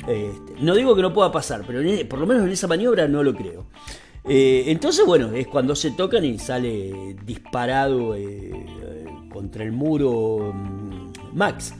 Este, 0.08 0.54
no 0.60 0.76
digo 0.76 0.96
que 0.96 1.02
no 1.02 1.14
pueda 1.14 1.32
pasar, 1.32 1.64
pero 1.66 1.82
e, 1.82 2.06
por 2.06 2.20
lo 2.20 2.26
menos 2.26 2.44
en 2.44 2.52
esa 2.52 2.68
maniobra 2.68 3.08
no 3.08 3.22
lo 3.24 3.34
creo. 3.34 3.66
Eh, 4.26 4.66
entonces, 4.68 5.06
bueno, 5.06 5.34
es 5.34 5.48
cuando 5.48 5.76
se 5.76 5.92
tocan 5.92 6.24
y 6.24 6.40
sale 6.40 7.16
disparado 7.26 8.16
eh, 8.16 8.66
contra 9.34 9.64
el 9.64 9.72
muro 9.72 10.54
mm, 10.54 11.36
Max. 11.36 11.74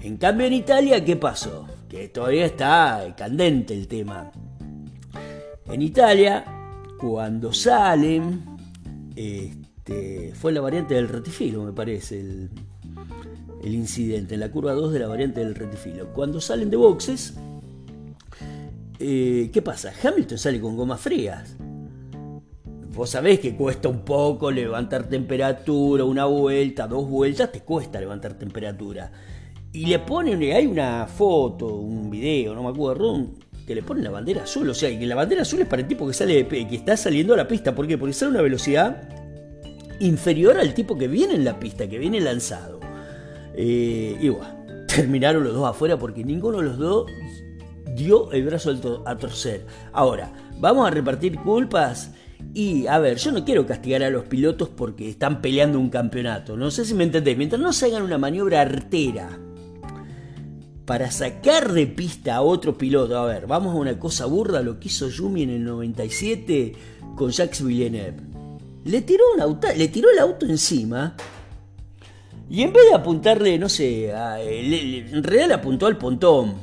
En 0.00 0.16
cambio, 0.16 0.46
en 0.46 0.52
Italia, 0.52 1.04
¿qué 1.04 1.16
pasó? 1.16 1.66
Que 1.88 2.08
todavía 2.08 2.46
está 2.46 3.14
candente 3.16 3.74
el 3.74 3.88
tema. 3.88 4.30
En 5.66 5.82
Italia, 5.82 6.44
cuando 6.98 7.52
salen, 7.52 8.44
este, 9.16 10.32
fue 10.34 10.52
la 10.52 10.60
variante 10.60 10.94
del 10.94 11.08
retifilo, 11.08 11.64
me 11.64 11.72
parece, 11.72 12.20
el, 12.20 12.50
incidente, 13.74 14.34
en 14.34 14.40
la 14.40 14.50
curva 14.50 14.72
2 14.72 14.92
de 14.92 14.98
la 14.98 15.08
variante 15.08 15.40
del 15.40 15.54
retifilo. 15.54 16.12
Cuando 16.12 16.40
salen 16.40 16.70
de 16.70 16.76
boxes, 16.76 17.34
eh, 18.98 19.50
¿qué 19.52 19.62
pasa? 19.62 19.92
Hamilton 20.02 20.38
sale 20.38 20.60
con 20.60 20.76
gomas 20.76 21.00
frías. 21.00 21.56
Vos 22.94 23.10
sabés 23.10 23.40
que 23.40 23.56
cuesta 23.56 23.88
un 23.88 24.04
poco 24.04 24.52
levantar 24.52 25.08
temperatura, 25.08 26.04
una 26.04 26.26
vuelta, 26.26 26.86
dos 26.86 27.08
vueltas, 27.08 27.50
te 27.50 27.60
cuesta 27.60 27.98
levantar 27.98 28.34
temperatura. 28.34 29.10
Y 29.72 29.86
le 29.86 29.98
ponen, 29.98 30.40
hay 30.52 30.66
una 30.66 31.06
foto, 31.08 31.66
un 31.66 32.08
video, 32.08 32.54
no 32.54 32.62
me 32.62 32.68
acuerdo, 32.68 33.26
que 33.66 33.74
le 33.74 33.82
ponen 33.82 34.04
la 34.04 34.10
bandera 34.10 34.44
azul. 34.44 34.68
O 34.70 34.74
sea, 34.74 34.96
que 34.96 35.06
la 35.06 35.16
bandera 35.16 35.42
azul 35.42 35.60
es 35.62 35.66
para 35.66 35.82
el 35.82 35.88
tipo 35.88 36.06
que 36.06 36.12
sale 36.12 36.46
que 36.46 36.68
está 36.70 36.96
saliendo 36.96 37.34
a 37.34 37.36
la 37.36 37.48
pista. 37.48 37.74
¿Por 37.74 37.88
qué? 37.88 37.98
Porque 37.98 38.12
sale 38.12 38.28
a 38.28 38.34
una 38.34 38.42
velocidad 38.42 39.08
inferior 39.98 40.58
al 40.58 40.74
tipo 40.74 40.96
que 40.96 41.08
viene 41.08 41.34
en 41.34 41.44
la 41.44 41.58
pista, 41.58 41.88
que 41.88 41.98
viene 41.98 42.20
lanzado. 42.20 42.78
Eh, 43.56 44.16
y 44.20 44.28
bueno, 44.28 44.54
terminaron 44.86 45.42
los 45.42 45.54
dos 45.54 45.68
afuera 45.68 45.98
porque 45.98 46.22
ninguno 46.22 46.58
de 46.58 46.64
los 46.64 46.78
dos 46.78 47.10
dio 47.96 48.30
el 48.30 48.44
brazo 48.44 49.02
a 49.04 49.16
torcer. 49.16 49.66
Ahora, 49.92 50.32
vamos 50.60 50.86
a 50.86 50.90
repartir 50.90 51.36
culpas. 51.40 52.12
Y 52.52 52.86
a 52.86 52.98
ver, 52.98 53.18
yo 53.18 53.32
no 53.32 53.44
quiero 53.44 53.66
castigar 53.66 54.02
a 54.02 54.10
los 54.10 54.24
pilotos 54.24 54.68
porque 54.68 55.08
están 55.08 55.40
peleando 55.40 55.78
un 55.78 55.90
campeonato. 55.90 56.56
No 56.56 56.70
sé 56.70 56.84
si 56.84 56.94
me 56.94 57.04
entendés. 57.04 57.36
Mientras 57.36 57.60
no 57.60 57.72
se 57.72 57.86
hagan 57.86 58.02
una 58.02 58.18
maniobra 58.18 58.60
artera 58.60 59.38
para 60.84 61.10
sacar 61.10 61.72
de 61.72 61.86
pista 61.86 62.36
a 62.36 62.42
otro 62.42 62.76
piloto. 62.78 63.18
A 63.18 63.26
ver, 63.26 63.46
vamos 63.46 63.74
a 63.74 63.78
una 63.78 63.98
cosa 63.98 64.26
burda, 64.26 64.62
lo 64.62 64.78
que 64.78 64.88
hizo 64.88 65.08
Yumi 65.08 65.42
en 65.42 65.50
el 65.50 65.64
97 65.64 66.72
con 67.16 67.30
Jacques 67.30 67.64
Villeneuve. 67.64 68.16
Le 68.84 69.00
tiró, 69.02 69.24
un 69.34 69.40
auto, 69.40 69.68
le 69.74 69.88
tiró 69.88 70.10
el 70.10 70.18
auto 70.18 70.46
encima 70.46 71.16
y 72.48 72.62
en 72.62 72.72
vez 72.72 72.84
de 72.88 72.94
apuntarle, 72.94 73.58
no 73.58 73.68
sé, 73.68 74.10
en 74.10 75.22
realidad 75.22 75.48
le 75.48 75.54
apuntó 75.54 75.86
al 75.86 75.96
pontón. 75.96 76.54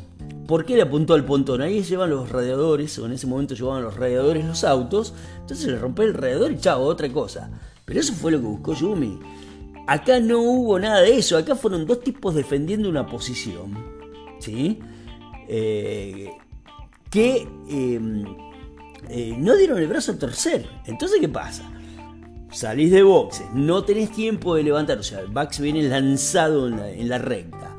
¿Por 0.47 0.65
qué 0.65 0.75
le 0.75 0.81
apuntó 0.81 1.13
al 1.13 1.25
pontón? 1.25 1.61
Ahí 1.61 1.83
llevan 1.83 2.09
los 2.09 2.29
radiadores, 2.29 2.97
o 2.99 3.05
en 3.05 3.13
ese 3.13 3.27
momento 3.27 3.55
llevaban 3.55 3.83
los 3.83 3.95
radiadores 3.95 4.45
los 4.45 4.63
autos, 4.63 5.13
entonces 5.39 5.67
le 5.67 5.77
rompe 5.77 6.03
el 6.03 6.13
radiador 6.13 6.51
y 6.51 6.57
chao, 6.57 6.81
otra 6.81 7.09
cosa. 7.09 7.49
Pero 7.85 7.99
eso 7.99 8.13
fue 8.13 8.31
lo 8.31 8.39
que 8.39 8.47
buscó 8.47 8.73
Yumi. 8.73 9.19
Acá 9.87 10.19
no 10.19 10.41
hubo 10.41 10.79
nada 10.79 11.01
de 11.01 11.17
eso, 11.17 11.37
acá 11.37 11.55
fueron 11.55 11.85
dos 11.85 12.01
tipos 12.01 12.35
defendiendo 12.35 12.89
una 12.89 13.05
posición, 13.05 13.77
¿sí? 14.39 14.79
Eh, 15.47 16.29
que 17.09 17.47
em, 17.69 18.23
eh, 19.09 19.35
no 19.37 19.55
dieron 19.55 19.79
el 19.79 19.87
brazo 19.87 20.13
a 20.13 20.19
torcer. 20.19 20.67
Entonces, 20.85 21.19
¿qué 21.19 21.29
pasa? 21.29 21.69
Salís 22.51 22.91
de 22.91 23.03
boxes, 23.03 23.47
no 23.53 23.83
tenés 23.83 24.11
tiempo 24.11 24.55
de 24.55 24.63
levantar, 24.63 24.97
o 24.97 25.03
sea, 25.03 25.19
el 25.21 25.27
Bax 25.27 25.59
viene 25.59 25.83
lanzado 25.83 26.67
en 26.67 27.09
la 27.09 27.17
recta 27.17 27.70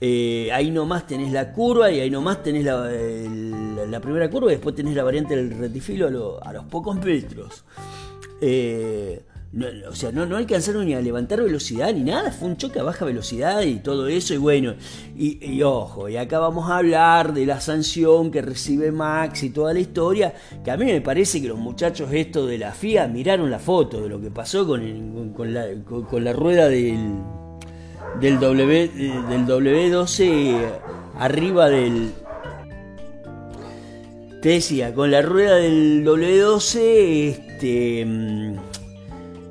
eh, 0.00 0.50
ahí 0.52 0.70
nomás 0.70 1.06
tenés 1.06 1.32
la 1.32 1.52
curva 1.52 1.90
y 1.90 2.00
ahí 2.00 2.10
nomás 2.10 2.42
tenés 2.42 2.64
la, 2.64 4.00
primera 4.00 4.30
curva 4.30 4.50
y 4.50 4.56
después 4.56 4.74
tenés 4.74 4.94
la 4.94 5.04
variante 5.04 5.36
del 5.36 5.56
retifilo 5.56 6.40
a, 6.42 6.52
los 6.52 6.64
pocos 6.64 6.96
metros. 6.96 7.64
Eh, 8.40 9.22
o 9.88 9.94
sea, 9.94 10.12
no, 10.12 10.26
no 10.26 10.36
alcanzaron 10.36 10.84
ni 10.84 10.94
a 10.94 11.00
levantar 11.00 11.42
velocidad 11.42 11.92
ni 11.94 12.02
nada, 12.02 12.30
fue 12.30 12.48
un 12.48 12.56
choque 12.56 12.78
a 12.78 12.82
baja 12.82 13.04
velocidad 13.04 13.62
y 13.62 13.76
todo 13.76 14.06
eso, 14.06 14.34
y 14.34 14.36
bueno, 14.36 14.74
y, 15.16 15.62
ojo, 15.62 16.08
y 16.10 16.16
acá 16.16 16.38
vamos 16.38 16.68
a 16.68 16.78
hablar 16.78 17.32
de 17.32 17.46
la 17.46 17.60
sanción 17.60 18.30
que 18.30 18.42
recibe 18.42 18.92
Max 18.92 19.44
y 19.44 19.50
toda 19.50 19.72
la 19.72 19.80
historia, 19.80 20.34
que 20.62 20.70
a 20.70 20.76
mí 20.76 20.84
me 20.84 21.00
parece 21.00 21.40
que 21.40 21.48
los 21.48 21.58
muchachos 21.58 22.10
estos 22.12 22.48
de 22.48 22.58
la 22.58 22.72
FIA 22.72 23.08
miraron 23.08 23.50
la 23.50 23.58
foto 23.58 24.02
de 24.02 24.08
lo 24.10 24.20
que 24.20 24.30
pasó 24.30 24.66
con, 24.66 25.32
con, 25.32 25.54
la, 25.54 25.66
con, 25.84 26.22
la, 26.22 26.34
rueda 26.34 26.68
del, 26.68 27.14
del, 28.20 28.38
w, 28.38 28.88
del 29.28 29.46
W12 29.46 30.80
arriba 31.18 31.68
del... 31.68 32.12
Te 34.42 34.50
decía, 34.50 34.94
con 34.94 35.10
la 35.10 35.22
rueda 35.22 35.56
del 35.56 36.04
W12, 36.04 36.78
este 37.30 38.04
mm, 38.04 38.54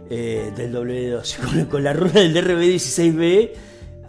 eh, 0.10 0.52
del 0.56 0.74
W2, 0.74 1.68
con, 1.70 1.84
la 1.84 1.94
rueda 1.94 2.22
del 2.22 2.34
DRB16B 2.34 3.50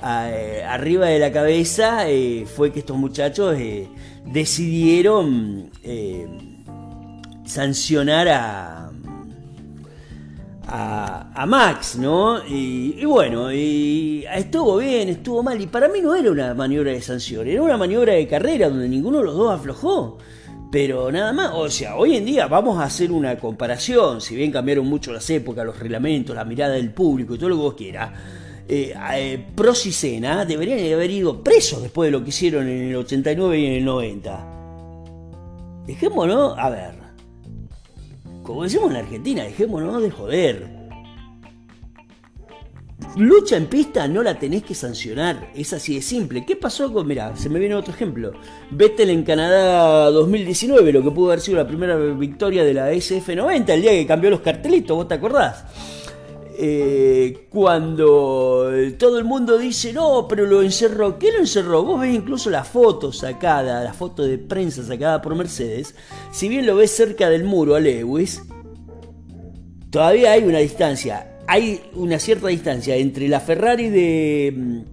eh, 0.05 0.65
arriba 0.69 1.07
de 1.07 1.19
la 1.19 1.33
cabeza, 1.33 2.09
eh, 2.09 2.47
fue 2.47 2.73
que 2.73 2.81
estos 2.81 2.97
muchachos 2.97 3.57
decidieron 4.25 5.71
sancionar 7.47 8.29
a, 8.29 8.91
a, 10.66 11.46
Max, 11.46 11.96
¿no? 11.96 12.44
Y, 12.46 13.04
bueno, 13.04 13.52
y 13.52 14.25
estuvo 14.35 14.78
bien, 14.78 15.08
estuvo 15.08 15.42
mal, 15.42 15.61
y 15.61 15.66
para 15.66 15.88
mí 15.88 16.00
no 16.00 16.14
era 16.14 16.30
una 16.30 16.54
maniobra 16.54 16.92
de 16.92 17.00
sanción, 17.00 17.46
era 17.46 17.62
una 17.62 17.76
maniobra 17.76 18.14
de 18.14 18.26
carrera 18.26 18.68
donde 18.68 18.88
ninguno 18.88 19.18
de 19.18 19.25
los 19.25 19.37
dos 19.37 19.52
aflojó. 19.52 20.18
Pero 20.70 21.12
nada 21.12 21.32
más, 21.32 21.52
o 21.54 21.70
sea, 21.70 21.96
hoy 21.96 22.16
en 22.16 22.25
día 22.25 22.49
vamos 22.49 22.78
a 22.80 22.85
hacer 22.85 23.12
una 23.12 23.38
comparación, 23.38 24.20
si 24.20 24.35
bien 24.35 24.50
cambiaron 24.50 24.87
mucho 24.87 25.12
las 25.12 25.30
épocas, 25.30 25.64
los 25.64 25.78
reglamentos, 25.78 26.35
la 26.35 26.44
mirada 26.44 26.75
del 26.75 26.92
público 26.92 27.35
y 27.35 27.38
todo 27.38 27.50
lo 27.50 27.56
que 27.56 27.62
vos 27.62 27.75
quieras. 27.75 28.11
Eh, 28.68 28.92
eh, 29.14 29.46
Pros 29.54 29.87
y 29.87 29.92
Sena 29.92 30.44
deberían 30.44 30.80
haber 30.92 31.11
ido 31.11 31.42
presos 31.42 31.82
después 31.82 32.08
de 32.08 32.11
lo 32.11 32.25
que 32.25 32.30
hicieron 32.30 32.66
en 32.66 32.88
el 32.88 32.96
89 32.96 33.58
y 33.58 33.66
en 33.66 33.73
el 33.75 33.85
90. 33.85 34.46
Dejémonos, 35.87 36.58
a 36.58 36.68
ver, 36.68 36.96
como 38.47 38.62
decimos 38.62 38.91
en 38.91 38.97
Argentina, 38.99 39.43
dejémonos 39.43 40.00
de 40.00 40.11
joder. 40.11 40.87
Lucha 43.17 43.57
en 43.57 43.67
pista 43.67 44.07
no 44.09 44.23
la 44.23 44.38
tenés 44.38 44.62
que 44.62 44.75
sancionar, 44.75 45.50
es 45.55 45.73
así 45.73 45.97
de 45.97 46.03
simple. 46.03 46.47
¿Qué 46.47 46.55
pasó 46.55 46.93
con, 46.93 47.07
mira, 47.07 47.35
se 47.37 47.49
me 47.49 47.59
viene 47.59 47.75
otro 47.75 47.93
ejemplo, 47.93 48.33
Vettel 48.71 49.11
en 49.11 49.25
Canadá 49.25 50.11
2019, 50.11 50.93
lo 50.93 51.03
que 51.03 51.11
pudo 51.11 51.29
haber 51.29 51.41
sido 51.41 51.59
la 51.59 51.67
primera 51.67 51.97
victoria 51.97 52.62
de 52.62 52.75
la 52.75 52.93
SF90, 52.93 53.69
el 53.71 53.83
día 53.83 53.93
que 53.93 54.07
cambió 54.07 54.31
los 54.31 54.41
cartelitos, 54.41 54.97
¿vos 54.97 55.09
te 55.09 55.15
acordás? 55.15 55.65
Eh, 56.59 57.47
cuando 57.51 58.71
todo 58.99 59.19
el 59.19 59.25
mundo 59.25 59.59
dice, 59.59 59.93
no, 59.93 60.27
pero 60.29 60.47
lo 60.47 60.63
encerró, 60.63 61.19
¿qué 61.19 61.33
lo 61.33 61.39
encerró? 61.39 61.83
Vos 61.83 62.01
ves 62.01 62.15
incluso 62.15 62.49
la 62.49 62.65
foto 62.65 63.13
sacada, 63.13 63.85
la 63.85 63.93
foto 63.93 64.23
de 64.23 64.39
prensa 64.39 64.83
sacada 64.83 65.21
por 65.21 65.35
Mercedes, 65.35 65.95
si 66.33 66.49
bien 66.49 66.67
lo 66.67 66.77
ves 66.77 66.91
cerca 66.93 67.29
del 67.29 67.45
muro 67.45 67.75
a 67.75 67.81
Lewis, 67.81 68.43
todavía 69.91 70.33
hay 70.33 70.45
una 70.45 70.59
distancia 70.59 71.33
hay 71.47 71.81
una 71.95 72.19
cierta 72.19 72.49
distancia 72.49 72.97
entre 72.97 73.29
la 73.29 73.41
Ferrari 73.41 73.89
de, 73.89 74.85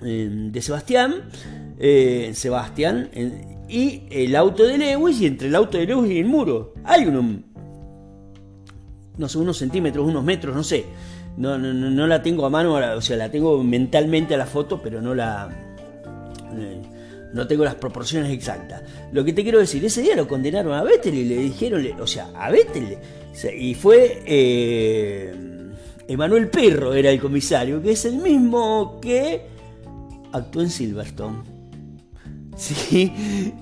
mm, 0.00 0.50
de 0.50 0.62
Sebastián, 0.62 1.30
eh, 1.78 2.32
Sebastián 2.34 3.10
y 3.68 4.02
el 4.10 4.34
auto 4.36 4.64
de 4.64 4.78
Lewis 4.78 5.20
y 5.20 5.26
entre 5.26 5.48
el 5.48 5.54
auto 5.54 5.78
de 5.78 5.86
Lewis 5.86 6.12
y 6.12 6.18
el 6.18 6.26
muro. 6.26 6.74
Hay 6.84 7.06
unos, 7.06 7.42
no 9.18 9.28
sé, 9.28 9.38
unos 9.38 9.58
centímetros, 9.58 10.06
unos 10.06 10.24
metros, 10.24 10.54
no 10.54 10.62
sé. 10.62 10.86
No, 11.36 11.58
no, 11.58 11.72
no 11.72 12.06
la 12.06 12.22
tengo 12.22 12.44
a 12.44 12.50
mano, 12.50 12.74
o 12.74 13.00
sea, 13.00 13.16
la 13.16 13.30
tengo 13.30 13.62
mentalmente 13.62 14.34
a 14.34 14.38
la 14.38 14.46
foto, 14.46 14.80
pero 14.82 15.00
no 15.00 15.14
la... 15.14 15.48
No 17.32 17.46
tengo 17.46 17.64
las 17.64 17.76
proporciones 17.76 18.30
exactas. 18.30 18.82
Lo 19.10 19.24
que 19.24 19.32
te 19.32 19.42
quiero 19.42 19.58
decir, 19.58 19.82
ese 19.82 20.02
día 20.02 20.14
lo 20.14 20.28
condenaron 20.28 20.74
a 20.74 20.82
Vettel 20.82 21.14
y 21.14 21.24
le 21.24 21.36
dijeron, 21.38 21.82
o 21.98 22.06
sea, 22.06 22.28
a 22.34 22.50
Vettel, 22.50 22.98
y 23.58 23.74
fue... 23.74 24.22
Eh, 24.26 25.34
Emanuel 26.08 26.50
Perro 26.50 26.92
era 26.92 27.10
el 27.10 27.20
comisario, 27.20 27.80
que 27.80 27.92
es 27.92 28.04
el 28.04 28.16
mismo 28.16 28.98
que 29.00 29.46
actuó 30.32 30.62
en 30.62 30.70
Silverstone. 30.70 31.38
Sí, 32.54 33.10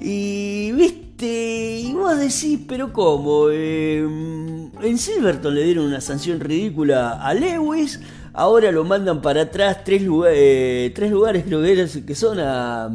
y 0.00 0.72
viste, 0.72 1.09
y 1.26 1.92
vos 1.92 2.18
decís, 2.18 2.60
pero 2.66 2.92
¿cómo? 2.92 3.50
Em, 3.50 4.70
en 4.82 4.98
Silverstone 4.98 5.56
le 5.56 5.64
dieron 5.64 5.86
una 5.86 6.00
sanción 6.00 6.40
ridícula 6.40 7.22
a 7.22 7.34
Lewis, 7.34 8.00
ahora 8.32 8.72
lo 8.72 8.84
mandan 8.84 9.20
para 9.20 9.42
atrás 9.42 9.84
tres, 9.84 10.02
lugares, 10.02 10.38
eh, 10.38 11.08
lugares 11.08 11.44
creo 11.44 11.62
que, 12.06 12.14
son 12.14 12.38
a, 12.40 12.90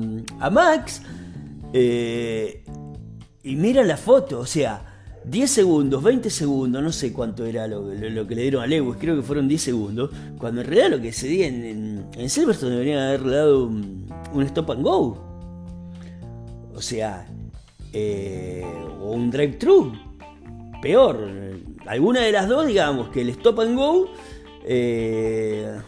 Max. 0.52 1.02
Eh, 1.74 2.64
y 3.44 3.56
mira 3.56 3.84
la 3.84 3.98
foto, 3.98 4.40
o 4.40 4.46
sea, 4.46 4.96
10 5.26 5.50
segundos, 5.50 6.04
20 6.04 6.30
segundos, 6.30 6.84
no 6.84 6.92
sé 6.92 7.12
cuánto 7.12 7.46
era 7.46 7.68
lo, 7.68 7.88
que 8.28 8.36
le 8.36 8.42
dieron 8.44 8.64
a 8.64 8.68
Lewis, 8.68 8.98
creo 9.00 9.16
que 9.16 9.24
fueron 9.24 9.48
10 9.48 9.62
segundos, 9.62 10.12
cuando 10.38 10.62
en 10.62 10.68
realidad 10.68 10.98
lo 10.98 11.02
que 11.02 11.12
se 11.12 11.28
di 11.28 11.44
en, 11.44 12.08
en, 12.16 12.30
Silverstone 12.30 12.74
deberían 12.74 13.00
haberle 13.00 13.36
dado 13.36 13.66
un, 13.68 14.44
stop 14.44 14.72
and 14.72 14.84
go. 14.84 15.18
O 16.76 16.82
sea, 16.82 17.28
eh, 17.98 18.62
o 19.00 19.12
un 19.12 19.32
drive-thru. 19.32 19.94
Peor, 20.82 21.18
alguna 21.88 22.20
de 22.22 22.32
las 22.34 22.50
dos, 22.50 22.68
digamos, 22.68 23.08
que 23.08 23.22
el 23.22 23.30
stop 23.30 23.62
and 23.62 23.78
go, 23.78 24.10
eh, 24.66 25.80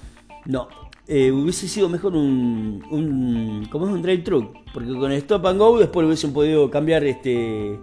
no, 0.46 0.70
eh, 1.06 1.30
hubiese 1.30 1.67
sido 1.67 1.89
mejor 1.89 2.15
un, 2.15 2.82
un, 2.89 3.67
como 3.70 3.88
es 3.88 3.93
un 3.93 4.02
drive-thru, 4.02 4.54
porque 4.74 4.93
con 4.93 5.12
el 5.12 5.17
stop 5.17 5.48
and 5.48 5.60
go 5.60 5.78
después 5.78 6.06
hubiesen 6.06 6.32
podido 6.32 6.72
cambiar 6.72 7.04
este 7.04 7.78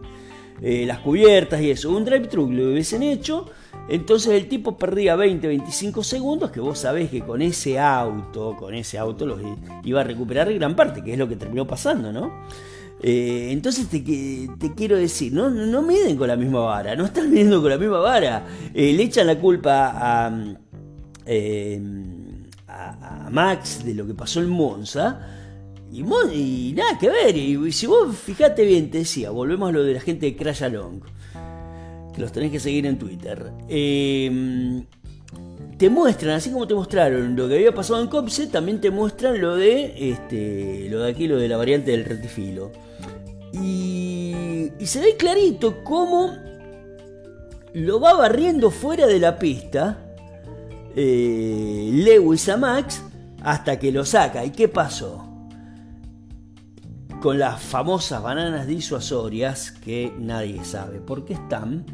las 0.60 1.00
cubiertas 1.00 1.60
y 1.60 1.72
eso. 1.72 1.90
Un 1.90 2.04
drive 2.04 2.28
truck 2.28 2.48
lo 2.50 2.70
hubiesen 2.70 3.02
hecho, 3.02 3.50
entonces 3.88 4.32
el 4.32 4.48
tipo 4.48 4.78
perdía 4.78 5.16
20, 5.16 5.46
25 5.46 6.02
segundos 6.02 6.50
que 6.52 6.60
vos 6.60 6.78
sabés 6.78 7.10
que 7.10 7.20
con 7.20 7.42
ese 7.42 7.78
auto, 7.78 8.56
con 8.56 8.72
ese 8.72 8.96
auto 8.96 9.26
los 9.26 9.40
iba 9.82 10.00
a 10.00 10.04
recuperar 10.04 10.54
gran 10.54 10.74
parte, 10.74 11.02
que 11.02 11.12
es 11.12 11.18
lo 11.18 11.28
que 11.28 11.36
terminó 11.36 11.66
pasando, 11.66 12.12
¿no? 12.12 12.32
Eh, 13.06 13.48
entonces 13.50 13.86
te, 13.88 14.00
te, 14.00 14.74
quiero 14.74 14.96
decir, 14.96 15.30
no, 15.30 15.50
miden 15.82 16.16
con 16.16 16.26
la 16.26 16.36
misma 16.36 16.60
vara, 16.60 16.96
no 16.96 17.04
están 17.04 17.28
midiendo 17.30 17.60
con 17.60 17.70
la 17.70 17.76
misma 17.76 17.98
vara. 17.98 18.46
Eh, 18.72 18.94
le 18.94 19.02
echan 19.02 19.26
la 19.26 19.38
culpa 19.38 19.90
a, 19.90 20.26
a, 22.68 23.26
a 23.26 23.30
Max 23.30 23.84
de 23.84 23.92
lo 23.92 24.06
que 24.06 24.14
pasó 24.14 24.40
en 24.40 24.48
Monza 24.48 25.20
y, 25.92 26.72
nada 26.74 26.98
que 26.98 27.08
ver. 27.08 27.36
Y, 27.36 27.72
si 27.72 27.86
vos 27.86 28.16
fijate 28.16 28.64
bien, 28.64 28.90
te 28.90 28.98
decía, 28.98 29.30
volvemos 29.30 29.68
a 29.68 29.72
lo 29.72 29.84
de 29.84 29.94
la 29.94 30.00
gente 30.00 30.26
de 30.26 30.36
Crash 30.36 30.64
Along, 30.64 31.00
que 32.14 32.20
los 32.20 32.32
tenés 32.32 32.50
que 32.50 32.58
seguir 32.58 32.86
en 32.86 32.98
Twitter. 32.98 33.52
Em, 33.68 34.84
te 35.76 35.90
muestran, 35.90 36.36
así 36.36 36.50
como 36.50 36.66
te 36.66 36.74
mostraron 36.74 37.36
lo 37.36 37.48
que 37.48 37.56
había 37.56 37.74
pasado 37.74 38.00
en 38.00 38.08
Copse, 38.08 38.46
también 38.46 38.80
te 38.80 38.90
muestran 38.90 39.40
lo 39.40 39.56
de 39.56 40.10
este, 40.10 40.88
lo 40.90 41.00
de 41.00 41.10
aquí, 41.10 41.26
lo 41.26 41.36
de 41.36 41.48
la 41.48 41.56
variante 41.56 41.90
del 41.90 42.04
retifilo. 42.04 42.72
Y, 43.62 44.70
se 44.84 45.00
ve 45.00 45.16
clarito 45.16 45.82
cómo 45.82 46.36
lo 47.72 48.00
va 48.00 48.12
barriendo 48.14 48.70
fuera 48.70 49.06
de 49.06 49.18
la 49.18 49.38
pista 49.38 49.98
eh, 50.94 51.90
Lewis 51.92 52.48
a 52.48 52.56
Max 52.56 53.02
hasta 53.42 53.78
que 53.78 53.90
lo 53.90 54.04
saca. 54.04 54.44
¿Y 54.44 54.50
qué 54.50 54.68
pasó? 54.68 55.34
con 57.24 57.38
las 57.38 57.58
famosas 57.58 58.22
bananas 58.22 58.66
disuasorias 58.66 59.70
que 59.70 60.12
nadie 60.18 60.62
sabe 60.62 61.00
por 61.00 61.24
qué 61.24 61.32
están. 61.32 61.86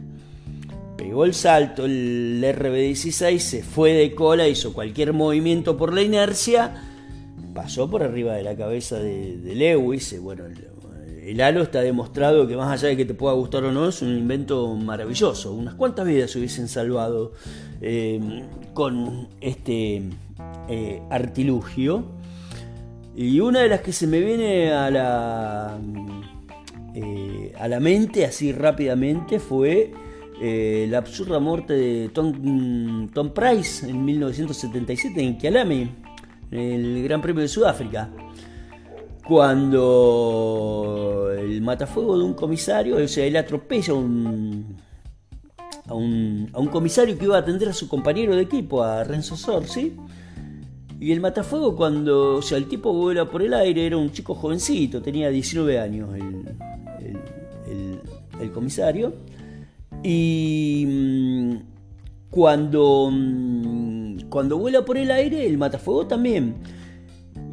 Pegó 0.97 1.25
el 1.25 1.35
salto, 1.35 1.85
el 1.85 2.43
RB16 2.45 3.39
se 3.39 3.63
fue 3.63 3.93
de 3.93 4.13
cola, 4.13 4.49
hizo 4.49 4.73
cualquier 4.73 5.13
movimiento 5.13 5.77
por 5.77 5.95
la 5.95 6.03
inercia, 6.03 6.83
pasó 7.55 7.89
por 7.89 8.03
arriba 8.03 8.35
de 8.35 8.43
la 8.43 8.57
cabeza 8.57 8.99
de, 8.99 9.39
Lewis. 9.55 10.21
Bueno, 10.21 10.47
el, 11.23 11.41
halo 11.41 11.63
está 11.63 11.81
demostrado 11.81 12.47
que 12.47 12.57
más 12.57 12.71
allá 12.71 12.89
de 12.89 12.97
que 12.97 13.05
te 13.05 13.15
pueda 13.15 13.35
gustar 13.35 13.65
o 13.65 13.73
no, 13.73 13.89
es 13.89 14.03
un 14.03 14.17
invento 14.17 14.75
maravilloso. 14.75 15.53
Unas 15.53 15.75
cuantas 15.75 16.07
vidas 16.07 16.31
se 16.31 16.39
hubiesen 16.39 16.69
salvado 16.69 17.33
eh, 17.81 18.45
con 18.75 19.29
este 19.41 20.03
eh, 20.69 21.03
artilugio. 21.11 22.05
Y 23.17 23.41
una 23.41 23.61
de 23.61 23.69
las 23.69 23.81
que 23.81 23.93
se 23.93 24.07
me 24.07 24.21
viene 24.21 24.73
a 24.73 24.91
la, 24.91 25.79
eh, 26.95 27.53
a 27.59 27.69
la 27.69 27.81
mente 27.81 28.25
así 28.25 28.53
rápidamente 28.53 29.39
fue 29.41 29.93
eh, 30.41 30.87
la 30.89 30.99
absurda 30.99 31.39
muerte 31.39 31.75
de 31.75 32.09
Tom, 32.09 33.09
Tom, 33.13 33.31
Price 33.31 33.89
en 33.89 34.05
1977 34.05 35.21
en 35.21 35.37
Kialami, 35.37 35.91
en 36.51 36.61
el 36.61 37.03
Gran 37.03 37.21
Premio 37.21 37.43
de 37.43 37.49
Sudáfrica. 37.49 38.11
Cuando 39.31 41.31
el 41.39 41.63
matafuego 41.63 42.19
de 42.19 42.25
un 42.25 42.35
comisario, 42.35 42.97
o 42.97 43.07
sea, 43.07 43.25
él 43.25 43.37
atropella 43.37 43.93
a 43.93 43.97
un, 43.97 44.77
a 45.87 45.95
un, 45.95 46.51
a 46.53 46.59
un 46.59 46.67
comisario 46.67 47.17
que 47.17 47.27
iba 47.27 47.37
a 47.37 47.39
atender 47.39 47.69
a 47.69 47.73
su 47.73 47.89
compañero 47.89 48.35
de 48.35 48.43
equipo, 48.43 48.83
a 48.83 49.05
Renzo 49.05 49.37
Sorsi. 49.37 49.95
Y 50.99 51.13
el 51.13 51.21
matafuego 51.21 51.77
cuando, 51.77 52.39
o 52.39 52.43
sea, 52.43 52.59
el 52.59 52.67
tipo 52.67 52.93
vuela 52.93 53.31
por 53.31 53.43
el 53.43 53.55
aire, 53.55 53.87
era 53.87 53.99
un 53.99 54.11
chico 54.11 54.35
jovencito, 54.35 55.01
tenía 55.01 55.31
19 55.31 55.79
años 55.79 56.11
el, 58.41 58.51
comisario. 58.51 59.15
Y 60.03 60.87
mm, 60.89 61.57
cuando, 62.31 63.11
mm, 63.13 64.23
cuando 64.29 64.59
vuela 64.59 64.85
por 64.85 64.99
el 64.99 65.13
aire, 65.13 65.47
el 65.47 65.57
matafuego 65.57 66.09
también. 66.09 66.80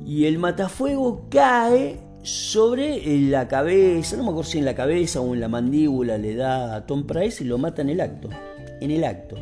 Y 0.07 0.23
el 0.23 0.39
matafuego 0.39 1.27
cae 1.29 1.99
sobre 2.23 3.01
la 3.19 3.49
cabeza, 3.49 4.15
no 4.15 4.23
me 4.23 4.29
acuerdo 4.29 4.49
si 4.49 4.57
en 4.57 4.63
la 4.63 4.73
cabeza 4.73 5.19
o 5.19 5.33
en 5.33 5.41
la 5.41 5.49
mandíbula 5.49 6.17
le 6.17 6.33
da 6.33 6.77
a 6.77 6.85
Tom 6.85 7.05
Price 7.05 7.43
y 7.43 7.47
lo 7.47 7.57
mata 7.57 7.81
en 7.81 7.89
el 7.89 7.99
acto. 7.99 8.29
En 8.79 8.89
el 8.89 9.03
acto. 9.03 9.35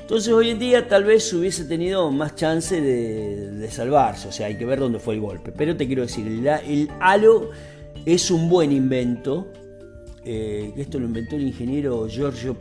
Entonces 0.00 0.32
hoy 0.32 0.48
en 0.48 0.58
día 0.58 0.88
tal 0.88 1.04
vez 1.04 1.30
hubiese 1.34 1.66
tenido 1.66 2.10
más 2.10 2.34
chance 2.34 2.80
de, 2.80 3.68
salvarse, 3.70 4.28
o 4.28 4.32
sea, 4.32 4.46
hay 4.46 4.56
que 4.56 4.64
ver 4.64 4.78
dónde 4.78 5.00
fue 5.00 5.14
el 5.14 5.20
golpe. 5.20 5.52
Pero 5.52 5.76
te 5.76 5.86
quiero 5.86 6.00
decir, 6.02 6.26
el, 6.26 6.88
halo 6.98 7.50
es 8.06 8.30
un 8.30 8.48
buen 8.48 8.72
invento, 8.72 9.48
eh, 10.24 10.72
esto 10.78 10.98
lo 10.98 11.04
inventó 11.04 11.36
el 11.36 11.42
ingeniero 11.42 12.08
Giorgio 12.08 12.56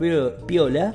Piola, 0.45 0.93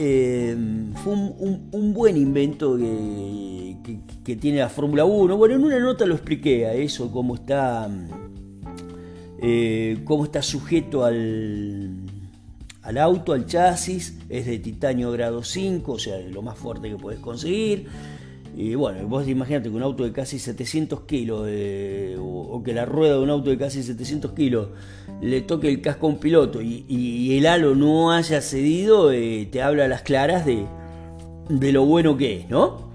eh, 0.00 0.56
fue 1.02 1.12
un, 1.12 1.92
buen 1.92 2.16
invento 2.16 2.76
que, 2.76 4.36
tiene 4.36 4.58
la 4.58 4.68
Fórmula 4.68 5.04
1. 5.04 5.36
Bueno, 5.36 5.56
en 5.56 5.64
una 5.64 5.80
nota 5.80 6.06
lo 6.06 6.14
expliqué 6.14 6.66
a 6.66 6.74
eso, 6.74 7.10
cómo 7.10 7.34
está, 7.34 7.90
eh, 9.42 9.98
cómo 10.04 10.24
está 10.24 10.40
sujeto 10.40 11.04
al, 11.04 11.96
al 12.82 12.98
auto, 12.98 13.32
al 13.32 13.46
chasis, 13.46 14.20
es 14.28 14.46
de 14.46 14.60
titanio 14.60 15.10
grado 15.10 15.42
5, 15.42 15.90
o 15.90 15.98
sea, 15.98 16.20
lo 16.20 16.42
más 16.42 16.56
fuerte 16.56 16.90
que 16.90 16.96
puedes 16.96 17.18
conseguir. 17.18 17.88
Y 18.56 18.74
bueno, 18.74 19.06
vos 19.06 19.28
imagínate 19.28 19.70
que 19.70 19.76
un 19.76 19.82
auto 19.82 20.04
de 20.04 20.12
casi 20.12 20.38
700 20.38 21.02
kilos, 21.02 21.48
o, 22.20 22.62
que 22.64 22.72
la 22.72 22.84
rueda 22.84 23.14
de 23.14 23.20
un 23.20 23.30
auto 23.30 23.50
de 23.50 23.58
casi 23.58 23.82
700 23.82 24.32
kilos 24.32 24.68
le 25.20 25.40
toque 25.42 25.68
el 25.68 25.80
casco 25.80 26.06
a 26.06 26.10
un 26.10 26.18
piloto 26.18 26.60
y, 26.60 27.36
el 27.36 27.46
halo 27.46 27.74
no 27.74 28.12
haya 28.12 28.40
cedido, 28.40 29.12
eh, 29.12 29.48
te 29.50 29.62
habla 29.62 29.84
a 29.84 29.88
las 29.88 30.02
claras 30.02 30.44
de, 30.44 30.66
de 31.48 31.72
lo 31.72 31.84
bueno 31.84 32.16
que 32.16 32.40
es, 32.40 32.50
¿no? 32.50 32.88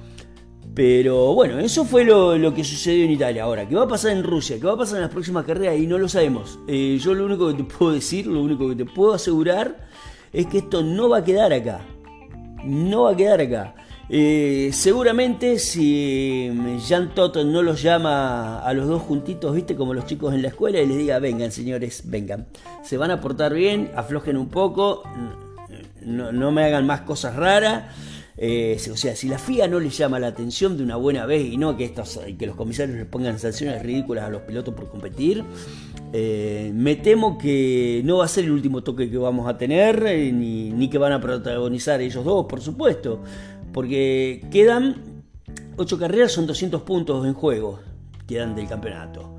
Pero 0.73 1.35
bueno, 1.35 1.59
eso 1.59 1.85
fue 1.85 2.03
lo, 2.03 2.53
que 2.53 2.63
sucedió 2.63 3.05
en 3.05 3.11
Italia. 3.11 3.43
Ahora, 3.43 3.67
¿qué 3.67 3.75
va 3.75 3.83
a 3.83 3.87
pasar 3.87 4.11
en 4.11 4.23
Rusia? 4.23 4.59
¿Qué 4.59 4.65
va 4.65 4.73
a 4.73 4.77
pasar 4.77 4.97
en 4.97 5.03
las 5.03 5.11
próximas 5.11 5.45
carreras? 5.45 5.77
Y 5.77 5.85
no 5.85 5.99
lo 5.99 6.09
sabemos. 6.09 6.57
Eh, 6.67 6.97
yo 6.99 7.13
lo 7.13 7.25
único 7.25 7.47
que 7.49 7.53
te 7.55 7.63
puedo 7.63 7.91
decir, 7.91 8.25
lo 8.25 8.41
único 8.41 8.67
que 8.69 8.75
te 8.75 8.85
puedo 8.85 9.13
asegurar 9.13 9.87
es 10.31 10.47
que 10.47 10.59
esto 10.59 10.81
no 10.81 11.09
va 11.09 11.19
a 11.19 11.23
quedar 11.23 11.53
acá. 11.53 11.81
No 12.65 13.03
va 13.03 13.11
a 13.11 13.15
quedar 13.15 13.39
acá. 13.39 13.75
Eh, 14.09 14.69
seguramente 14.73 15.59
si 15.59 16.51
Jean 16.85 17.15
Todt 17.15 17.37
no 17.37 17.61
los 17.61 17.81
llama 17.81 18.59
a 18.59 18.73
los 18.73 18.87
dos 18.87 19.01
juntitos, 19.01 19.55
viste, 19.55 19.75
como 19.75 19.93
los 19.93 20.05
chicos 20.05 20.33
en 20.33 20.41
la 20.41 20.49
escuela, 20.49 20.81
y 20.81 20.87
les 20.87 20.97
diga, 20.97 21.19
vengan 21.19 21.51
señores, 21.51 22.03
vengan. 22.05 22.47
Se 22.83 22.97
van 22.97 23.11
a 23.11 23.21
portar 23.21 23.53
bien, 23.53 23.91
aflojen 23.95 24.37
un 24.37 24.49
poco, 24.49 25.03
no, 26.01 26.31
no 26.31 26.51
me 26.51 26.63
hagan 26.63 26.85
más 26.85 27.01
cosas 27.01 27.35
raras. 27.35 27.83
Eh, 28.35 28.77
o 28.91 28.97
sea, 28.97 29.15
si 29.15 29.27
la 29.27 29.37
FIA 29.37 29.67
no 29.67 29.79
le 29.79 29.89
llama 29.89 30.19
la 30.19 30.27
atención 30.27 30.75
de 30.75 30.83
una 30.83 30.95
buena 30.95 31.25
vez 31.27 31.45
y 31.45 31.57
no 31.57 31.77
que, 31.77 31.85
estos, 31.85 32.19
que 32.37 32.47
los 32.47 32.55
comisarios 32.55 32.97
les 32.97 33.05
pongan 33.05 33.37
sanciones 33.37 33.83
ridículas 33.83 34.25
a 34.25 34.29
los 34.29 34.41
pilotos 34.41 34.73
por 34.73 34.89
competir, 34.89 35.43
eh, 36.13 36.71
me 36.73 36.95
temo 36.95 37.37
que 37.37 38.01
no 38.03 38.17
va 38.17 38.25
a 38.25 38.27
ser 38.27 38.45
el 38.45 38.51
último 38.51 38.83
toque 38.83 39.09
que 39.09 39.17
vamos 39.17 39.47
a 39.47 39.57
tener, 39.57 40.01
ni, 40.33 40.89
que 40.89 40.97
van 40.97 41.11
a 41.11 41.21
protagonizar 41.21 42.01
ellos 42.01 42.25
dos, 42.25 42.45
por 42.47 42.61
supuesto, 42.61 43.21
porque 43.73 44.45
quedan 44.51 45.23
8 45.77 45.97
carreras, 45.97 46.31
son 46.31 46.47
200 46.47 46.83
puntos 46.83 47.25
en 47.25 47.33
juego, 47.33 47.79
quedan 48.27 48.55
del 48.55 48.67
campeonato. 48.67 49.37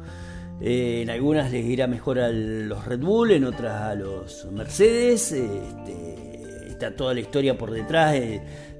en 0.60 1.10
algunas 1.10 1.50
les 1.50 1.64
irá 1.64 1.86
mejor 1.86 2.18
a 2.18 2.28
los 2.28 2.84
Red 2.84 3.00
Bull, 3.00 3.32
en 3.32 3.44
otras 3.44 3.82
a 3.82 3.94
los 3.94 4.46
Mercedes. 4.52 5.32
Este, 5.32 6.68
está 6.68 6.94
toda 6.94 7.14
la 7.14 7.20
historia 7.20 7.56
por 7.56 7.70
detrás 7.70 8.14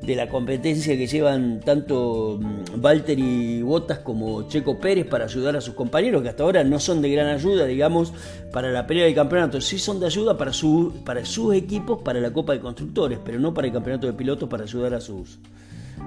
de 0.03 0.17
la 0.17 0.29
competencia 0.29 0.97
que 0.97 1.07
llevan 1.07 1.61
tanto 1.61 2.39
Walter 2.81 3.19
mm, 3.19 3.23
y 3.23 3.63
Bottas 3.63 4.01
como 4.01 4.47
Checo 4.49 4.79
Pérez 4.79 5.07
para 5.07 5.25
ayudar 5.25 5.57
a 5.57 5.61
sus 5.61 5.75
compañeros, 5.75 6.23
que 6.23 6.29
hasta 6.29 6.43
ahora 6.43 6.63
no 6.65 6.79
son 6.79 7.01
de 7.01 7.11
gran 7.11 7.29
ayuda, 7.29 7.65
digamos, 7.65 8.13
para 8.53 8.71
la 8.71 8.87
pelea 8.87 9.05
del 9.05 9.15
campeonato. 9.15 9.61
Sí 9.61 9.79
son 9.79 10.01
de 10.01 10.07
ayuda 10.07 10.37
para, 10.37 10.53
su, 10.53 10.93
para 11.05 11.25
sus 11.25 11.55
equipos, 11.55 12.03
para 12.03 12.21
la 12.21 12.33
Copa 12.33 12.53
de 12.53 12.61
Constructores, 12.61 13.19
pero 13.25 13.39
no 13.39 13.55
para 13.55 13.67
el 13.67 13.73
campeonato 13.73 14.07
de 14.07 14.13
pilotos 14.13 14.49
para 14.49 14.65
ayudar 14.65 14.95
a 14.95 15.01
sus, 15.01 15.39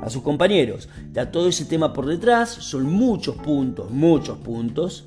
a 0.01 0.09
sus 0.09 0.21
compañeros. 0.21 0.89
Está 1.07 1.31
todo 1.31 1.47
ese 1.47 1.65
tema 1.65 1.93
por 1.93 2.05
detrás, 2.05 2.49
son 2.49 2.83
muchos 2.83 3.35
puntos, 3.35 3.89
muchos 3.89 4.37
puntos. 4.37 5.05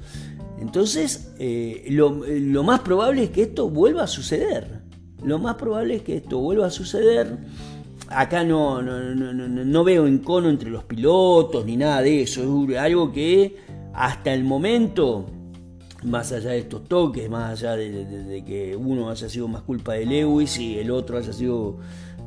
Entonces, 0.61 1.33
eh, 1.39 1.87
lo, 1.91 2.23
lo 2.27 2.63
más 2.65 2.81
probable 2.81 3.25
es 3.25 3.31
que 3.31 3.43
esto 3.43 3.71
vuelva 3.71 4.03
a 4.03 4.07
suceder. 4.07 4.81
Lo 5.23 5.39
más 5.39 5.57
probable 5.57 5.97
es 5.97 6.03
que 6.03 6.17
esto 6.17 6.39
vuelva 6.39 6.67
a 6.67 6.71
suceder 6.71 7.39
acá 8.11 8.45
no, 8.45 8.83
no, 8.83 9.01
no, 9.15 9.33
no, 9.33 9.85
veo 9.85 10.07
encono 10.07 10.51
entre 10.51 10.69
los 10.69 10.85
pilotos 10.85 11.65
ni 11.65 11.77
nada 11.77 12.03
de 12.03 12.23
eso. 12.23 12.43
Es 12.69 12.79
algo 12.79 13.13
que 13.13 13.57
hasta 13.95 14.35
el 14.35 14.45
momento, 14.45 15.27
más 16.03 16.33
allá 16.33 16.51
de 16.51 16.59
estos 16.59 16.85
toques, 16.85 17.31
más 17.31 17.53
allá 17.53 17.77
de, 17.77 18.45
que 18.45 18.77
uno 18.77 19.11
haya 19.11 19.29
sido 19.29 19.49
más 19.49 19.63
culpa 19.63 19.95
de 19.95 20.07
Lewis 20.07 20.59
y 20.59 20.79
el 20.79 20.91
otro 20.91 21.19
haya 21.19 21.33
sido 21.33 21.79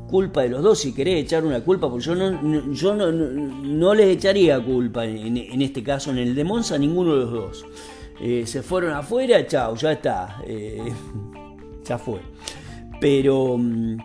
culpa 0.08 0.42
de 0.42 0.50
los 0.50 0.62
dos, 0.62 0.78
si 0.78 0.92
querés 0.92 1.24
echar 1.24 1.44
una 1.44 1.60
culpa, 1.60 1.88
porque 1.88 2.04
yo 2.04 2.14
no, 2.14 2.72
yo 2.72 2.94
no, 2.94 3.10
no, 3.10 3.94
les 3.94 4.16
echaría 4.16 4.62
culpa 4.62 5.04
en, 5.04 5.62
este 5.62 5.82
caso, 5.82 6.10
en 6.10 6.18
el 6.18 6.34
de 6.34 6.44
Monza, 6.44 6.78
ninguno 6.78 7.14
de 7.14 7.20
los 7.20 7.32
dos. 7.32 7.66
Eh, 8.20 8.44
se 8.46 8.62
fueron 8.62 8.92
afuera, 8.92 9.44
chao, 9.46 9.74
ya 9.74 9.92
está. 9.92 10.40
Eh, 10.46 10.92
ya 11.84 11.98
fue. 11.98 12.20
Pero 13.00 13.56
mm, 13.58 13.96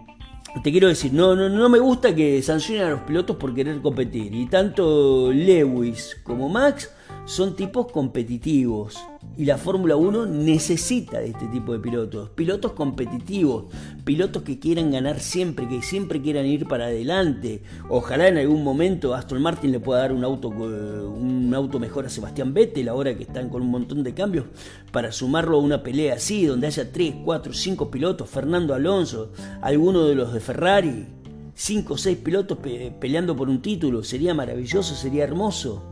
te 0.63 0.71
quiero 0.71 0.87
decir, 0.87 1.13
no, 1.13 1.35
no, 1.35 1.49
no 1.49 1.69
me 1.69 1.79
gusta 1.79 2.13
que 2.13 2.41
sancionen 2.41 2.85
a 2.85 2.89
los 2.91 3.01
pilotos 3.01 3.35
por 3.35 3.53
querer 3.53 3.81
competir. 3.81 4.33
Y 4.33 4.47
tanto 4.47 5.31
Lewis 5.31 6.17
como 6.23 6.49
Max 6.49 6.91
son 7.25 7.55
tipos 7.55 7.91
competitivos. 7.91 8.97
Y 9.37 9.45
la 9.45 9.57
Fórmula 9.57 9.95
1 9.95 10.25
necesita 10.25 11.19
de 11.19 11.27
este 11.27 11.47
tipo 11.47 11.71
de 11.71 11.79
pilotos. 11.79 12.29
Pilotos 12.31 12.73
competitivos, 12.73 13.65
pilotos 14.03 14.43
que 14.43 14.59
quieran 14.59 14.91
ganar 14.91 15.19
siempre, 15.19 15.67
que 15.67 15.81
siempre 15.81 16.21
quieran 16.21 16.45
ir 16.45 16.67
para 16.67 16.85
adelante. 16.85 17.61
Ojalá 17.87 18.27
en 18.27 18.37
algún 18.37 18.63
momento 18.63 19.13
Aston 19.13 19.41
Martin 19.41 19.71
le 19.71 19.79
pueda 19.79 20.01
dar 20.01 20.11
un 20.11 20.23
auto, 20.25 20.49
un 20.49 21.53
auto 21.55 21.79
mejor 21.79 22.05
a 22.05 22.09
Sebastián 22.09 22.53
Vettel, 22.53 22.89
ahora 22.89 23.15
que 23.15 23.23
están 23.23 23.49
con 23.49 23.61
un 23.61 23.71
montón 23.71 24.03
de 24.03 24.13
cambios, 24.13 24.45
para 24.91 25.11
sumarlo 25.11 25.57
a 25.57 25.61
una 25.61 25.83
pelea 25.83 26.15
así, 26.15 26.45
donde 26.45 26.67
haya 26.67 26.91
3, 26.91 27.15
4, 27.23 27.53
5 27.53 27.91
pilotos, 27.91 28.29
Fernando 28.29 28.73
Alonso, 28.73 29.31
alguno 29.61 30.05
de 30.05 30.15
los 30.15 30.33
de 30.33 30.39
Ferrari, 30.41 31.05
5 31.53 31.93
o 31.93 31.97
6 31.97 32.17
pilotos 32.17 32.57
peleando 32.99 33.35
por 33.35 33.49
un 33.49 33.61
título. 33.61 34.03
Sería 34.03 34.33
maravilloso, 34.33 34.95
sería 34.95 35.23
hermoso. 35.23 35.88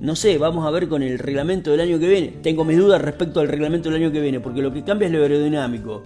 No 0.00 0.14
sé, 0.14 0.38
vamos 0.38 0.64
a 0.66 0.70
ver 0.70 0.88
con 0.88 1.02
el 1.02 1.18
reglamento 1.18 1.72
del 1.72 1.80
año 1.80 1.98
que 1.98 2.08
viene. 2.08 2.28
Tengo 2.42 2.64
mis 2.64 2.78
dudas 2.78 3.02
respecto 3.02 3.40
al 3.40 3.48
reglamento 3.48 3.90
del 3.90 4.02
año 4.02 4.12
que 4.12 4.20
viene, 4.20 4.38
porque 4.38 4.62
lo 4.62 4.72
que 4.72 4.84
cambia 4.84 5.06
es 5.06 5.12
lo 5.12 5.22
aerodinámico. 5.22 6.04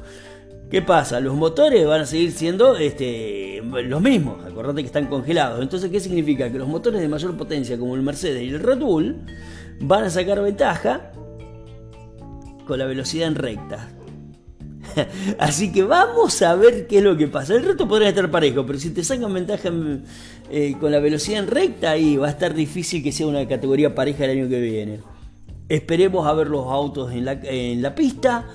¿Qué 0.70 0.80
pasa? 0.80 1.20
Los 1.20 1.34
motores 1.34 1.86
van 1.86 2.00
a 2.00 2.06
seguir 2.06 2.32
siendo 2.32 2.76
este, 2.76 3.62
los 3.62 4.00
mismos, 4.00 4.42
acordate 4.46 4.80
que 4.80 4.86
están 4.86 5.06
congelados. 5.06 5.60
Entonces, 5.60 5.90
¿qué 5.90 6.00
significa? 6.00 6.50
Que 6.50 6.58
los 6.58 6.68
motores 6.68 7.02
de 7.02 7.08
mayor 7.08 7.36
potencia, 7.36 7.78
como 7.78 7.94
el 7.94 8.00
Mercedes 8.00 8.42
y 8.42 8.48
el 8.48 8.60
Red 8.60 8.78
Bull, 8.78 9.16
van 9.80 10.04
a 10.04 10.10
sacar 10.10 10.40
ventaja 10.40 11.12
con 12.66 12.78
la 12.78 12.86
velocidad 12.86 13.28
en 13.28 13.34
recta. 13.34 13.90
Así 15.38 15.72
que 15.72 15.82
vamos 15.82 16.40
a 16.42 16.54
ver 16.54 16.86
qué 16.86 16.98
es 16.98 17.04
lo 17.04 17.16
que 17.16 17.28
pasa. 17.28 17.54
El 17.54 17.64
reto 17.64 17.88
podría 17.88 18.08
estar 18.08 18.30
parejo, 18.30 18.64
pero 18.66 18.78
si 18.78 18.90
te 18.90 19.04
sacan 19.04 19.32
ventaja 19.32 19.70
eh, 20.50 20.74
con 20.80 20.92
la 20.92 21.00
velocidad 21.00 21.40
en 21.40 21.48
recta, 21.48 21.92
ahí 21.92 22.16
va 22.16 22.28
a 22.28 22.30
estar 22.30 22.54
difícil 22.54 23.02
que 23.02 23.12
sea 23.12 23.26
una 23.26 23.46
categoría 23.46 23.94
pareja 23.94 24.24
el 24.24 24.38
año 24.38 24.48
que 24.48 24.60
viene. 24.60 25.00
Esperemos 25.68 26.26
a 26.26 26.32
ver 26.34 26.48
los 26.48 26.66
autos 26.66 27.12
en 27.12 27.24
la, 27.24 27.94
pista 27.94 28.46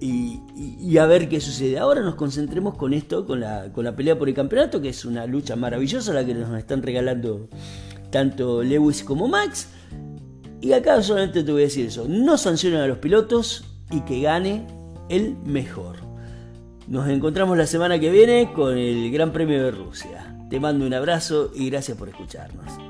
y, 0.00 0.96
a 0.98 1.06
ver 1.06 1.28
qué 1.28 1.40
sucede. 1.40 1.78
Ahora 1.78 2.02
nos 2.02 2.16
concentremos 2.16 2.76
con 2.76 2.92
esto, 2.92 3.26
con 3.26 3.40
la, 3.40 3.72
con 3.72 3.84
la 3.84 3.96
pelea 3.96 4.18
por 4.18 4.28
el 4.28 4.34
campeonato, 4.34 4.80
que 4.80 4.90
es 4.90 5.04
una 5.04 5.26
lucha 5.26 5.56
maravillosa 5.56 6.12
la 6.12 6.24
que 6.24 6.34
nos 6.34 6.58
están 6.58 6.82
regalando 6.82 7.48
tanto 8.10 8.62
Lewis 8.62 9.02
como 9.04 9.28
Max. 9.28 9.68
Y 10.60 10.72
acá 10.72 11.02
solamente 11.02 11.42
te 11.42 11.52
voy 11.52 11.62
a 11.62 11.64
decir 11.64 11.86
eso, 11.86 12.04
no 12.06 12.36
sancionen 12.36 12.80
a 12.80 12.86
los 12.86 12.98
pilotos 12.98 13.64
y 13.90 14.00
que 14.02 14.20
gane 14.20 14.66
el 15.10 15.36
mejor. 15.44 15.96
Nos 16.88 17.08
encontramos 17.08 17.58
la 17.58 17.66
semana 17.66 17.98
que 17.98 18.10
viene 18.10 18.52
con 18.54 18.78
el 18.78 19.10
Gran 19.10 19.32
Premio 19.32 19.62
de 19.62 19.70
Rusia. 19.70 20.34
Te 20.48 20.58
mando 20.58 20.86
un 20.86 20.94
abrazo 20.94 21.50
y 21.54 21.68
gracias 21.68 21.98
por 21.98 22.08
escucharnos. 22.08 22.89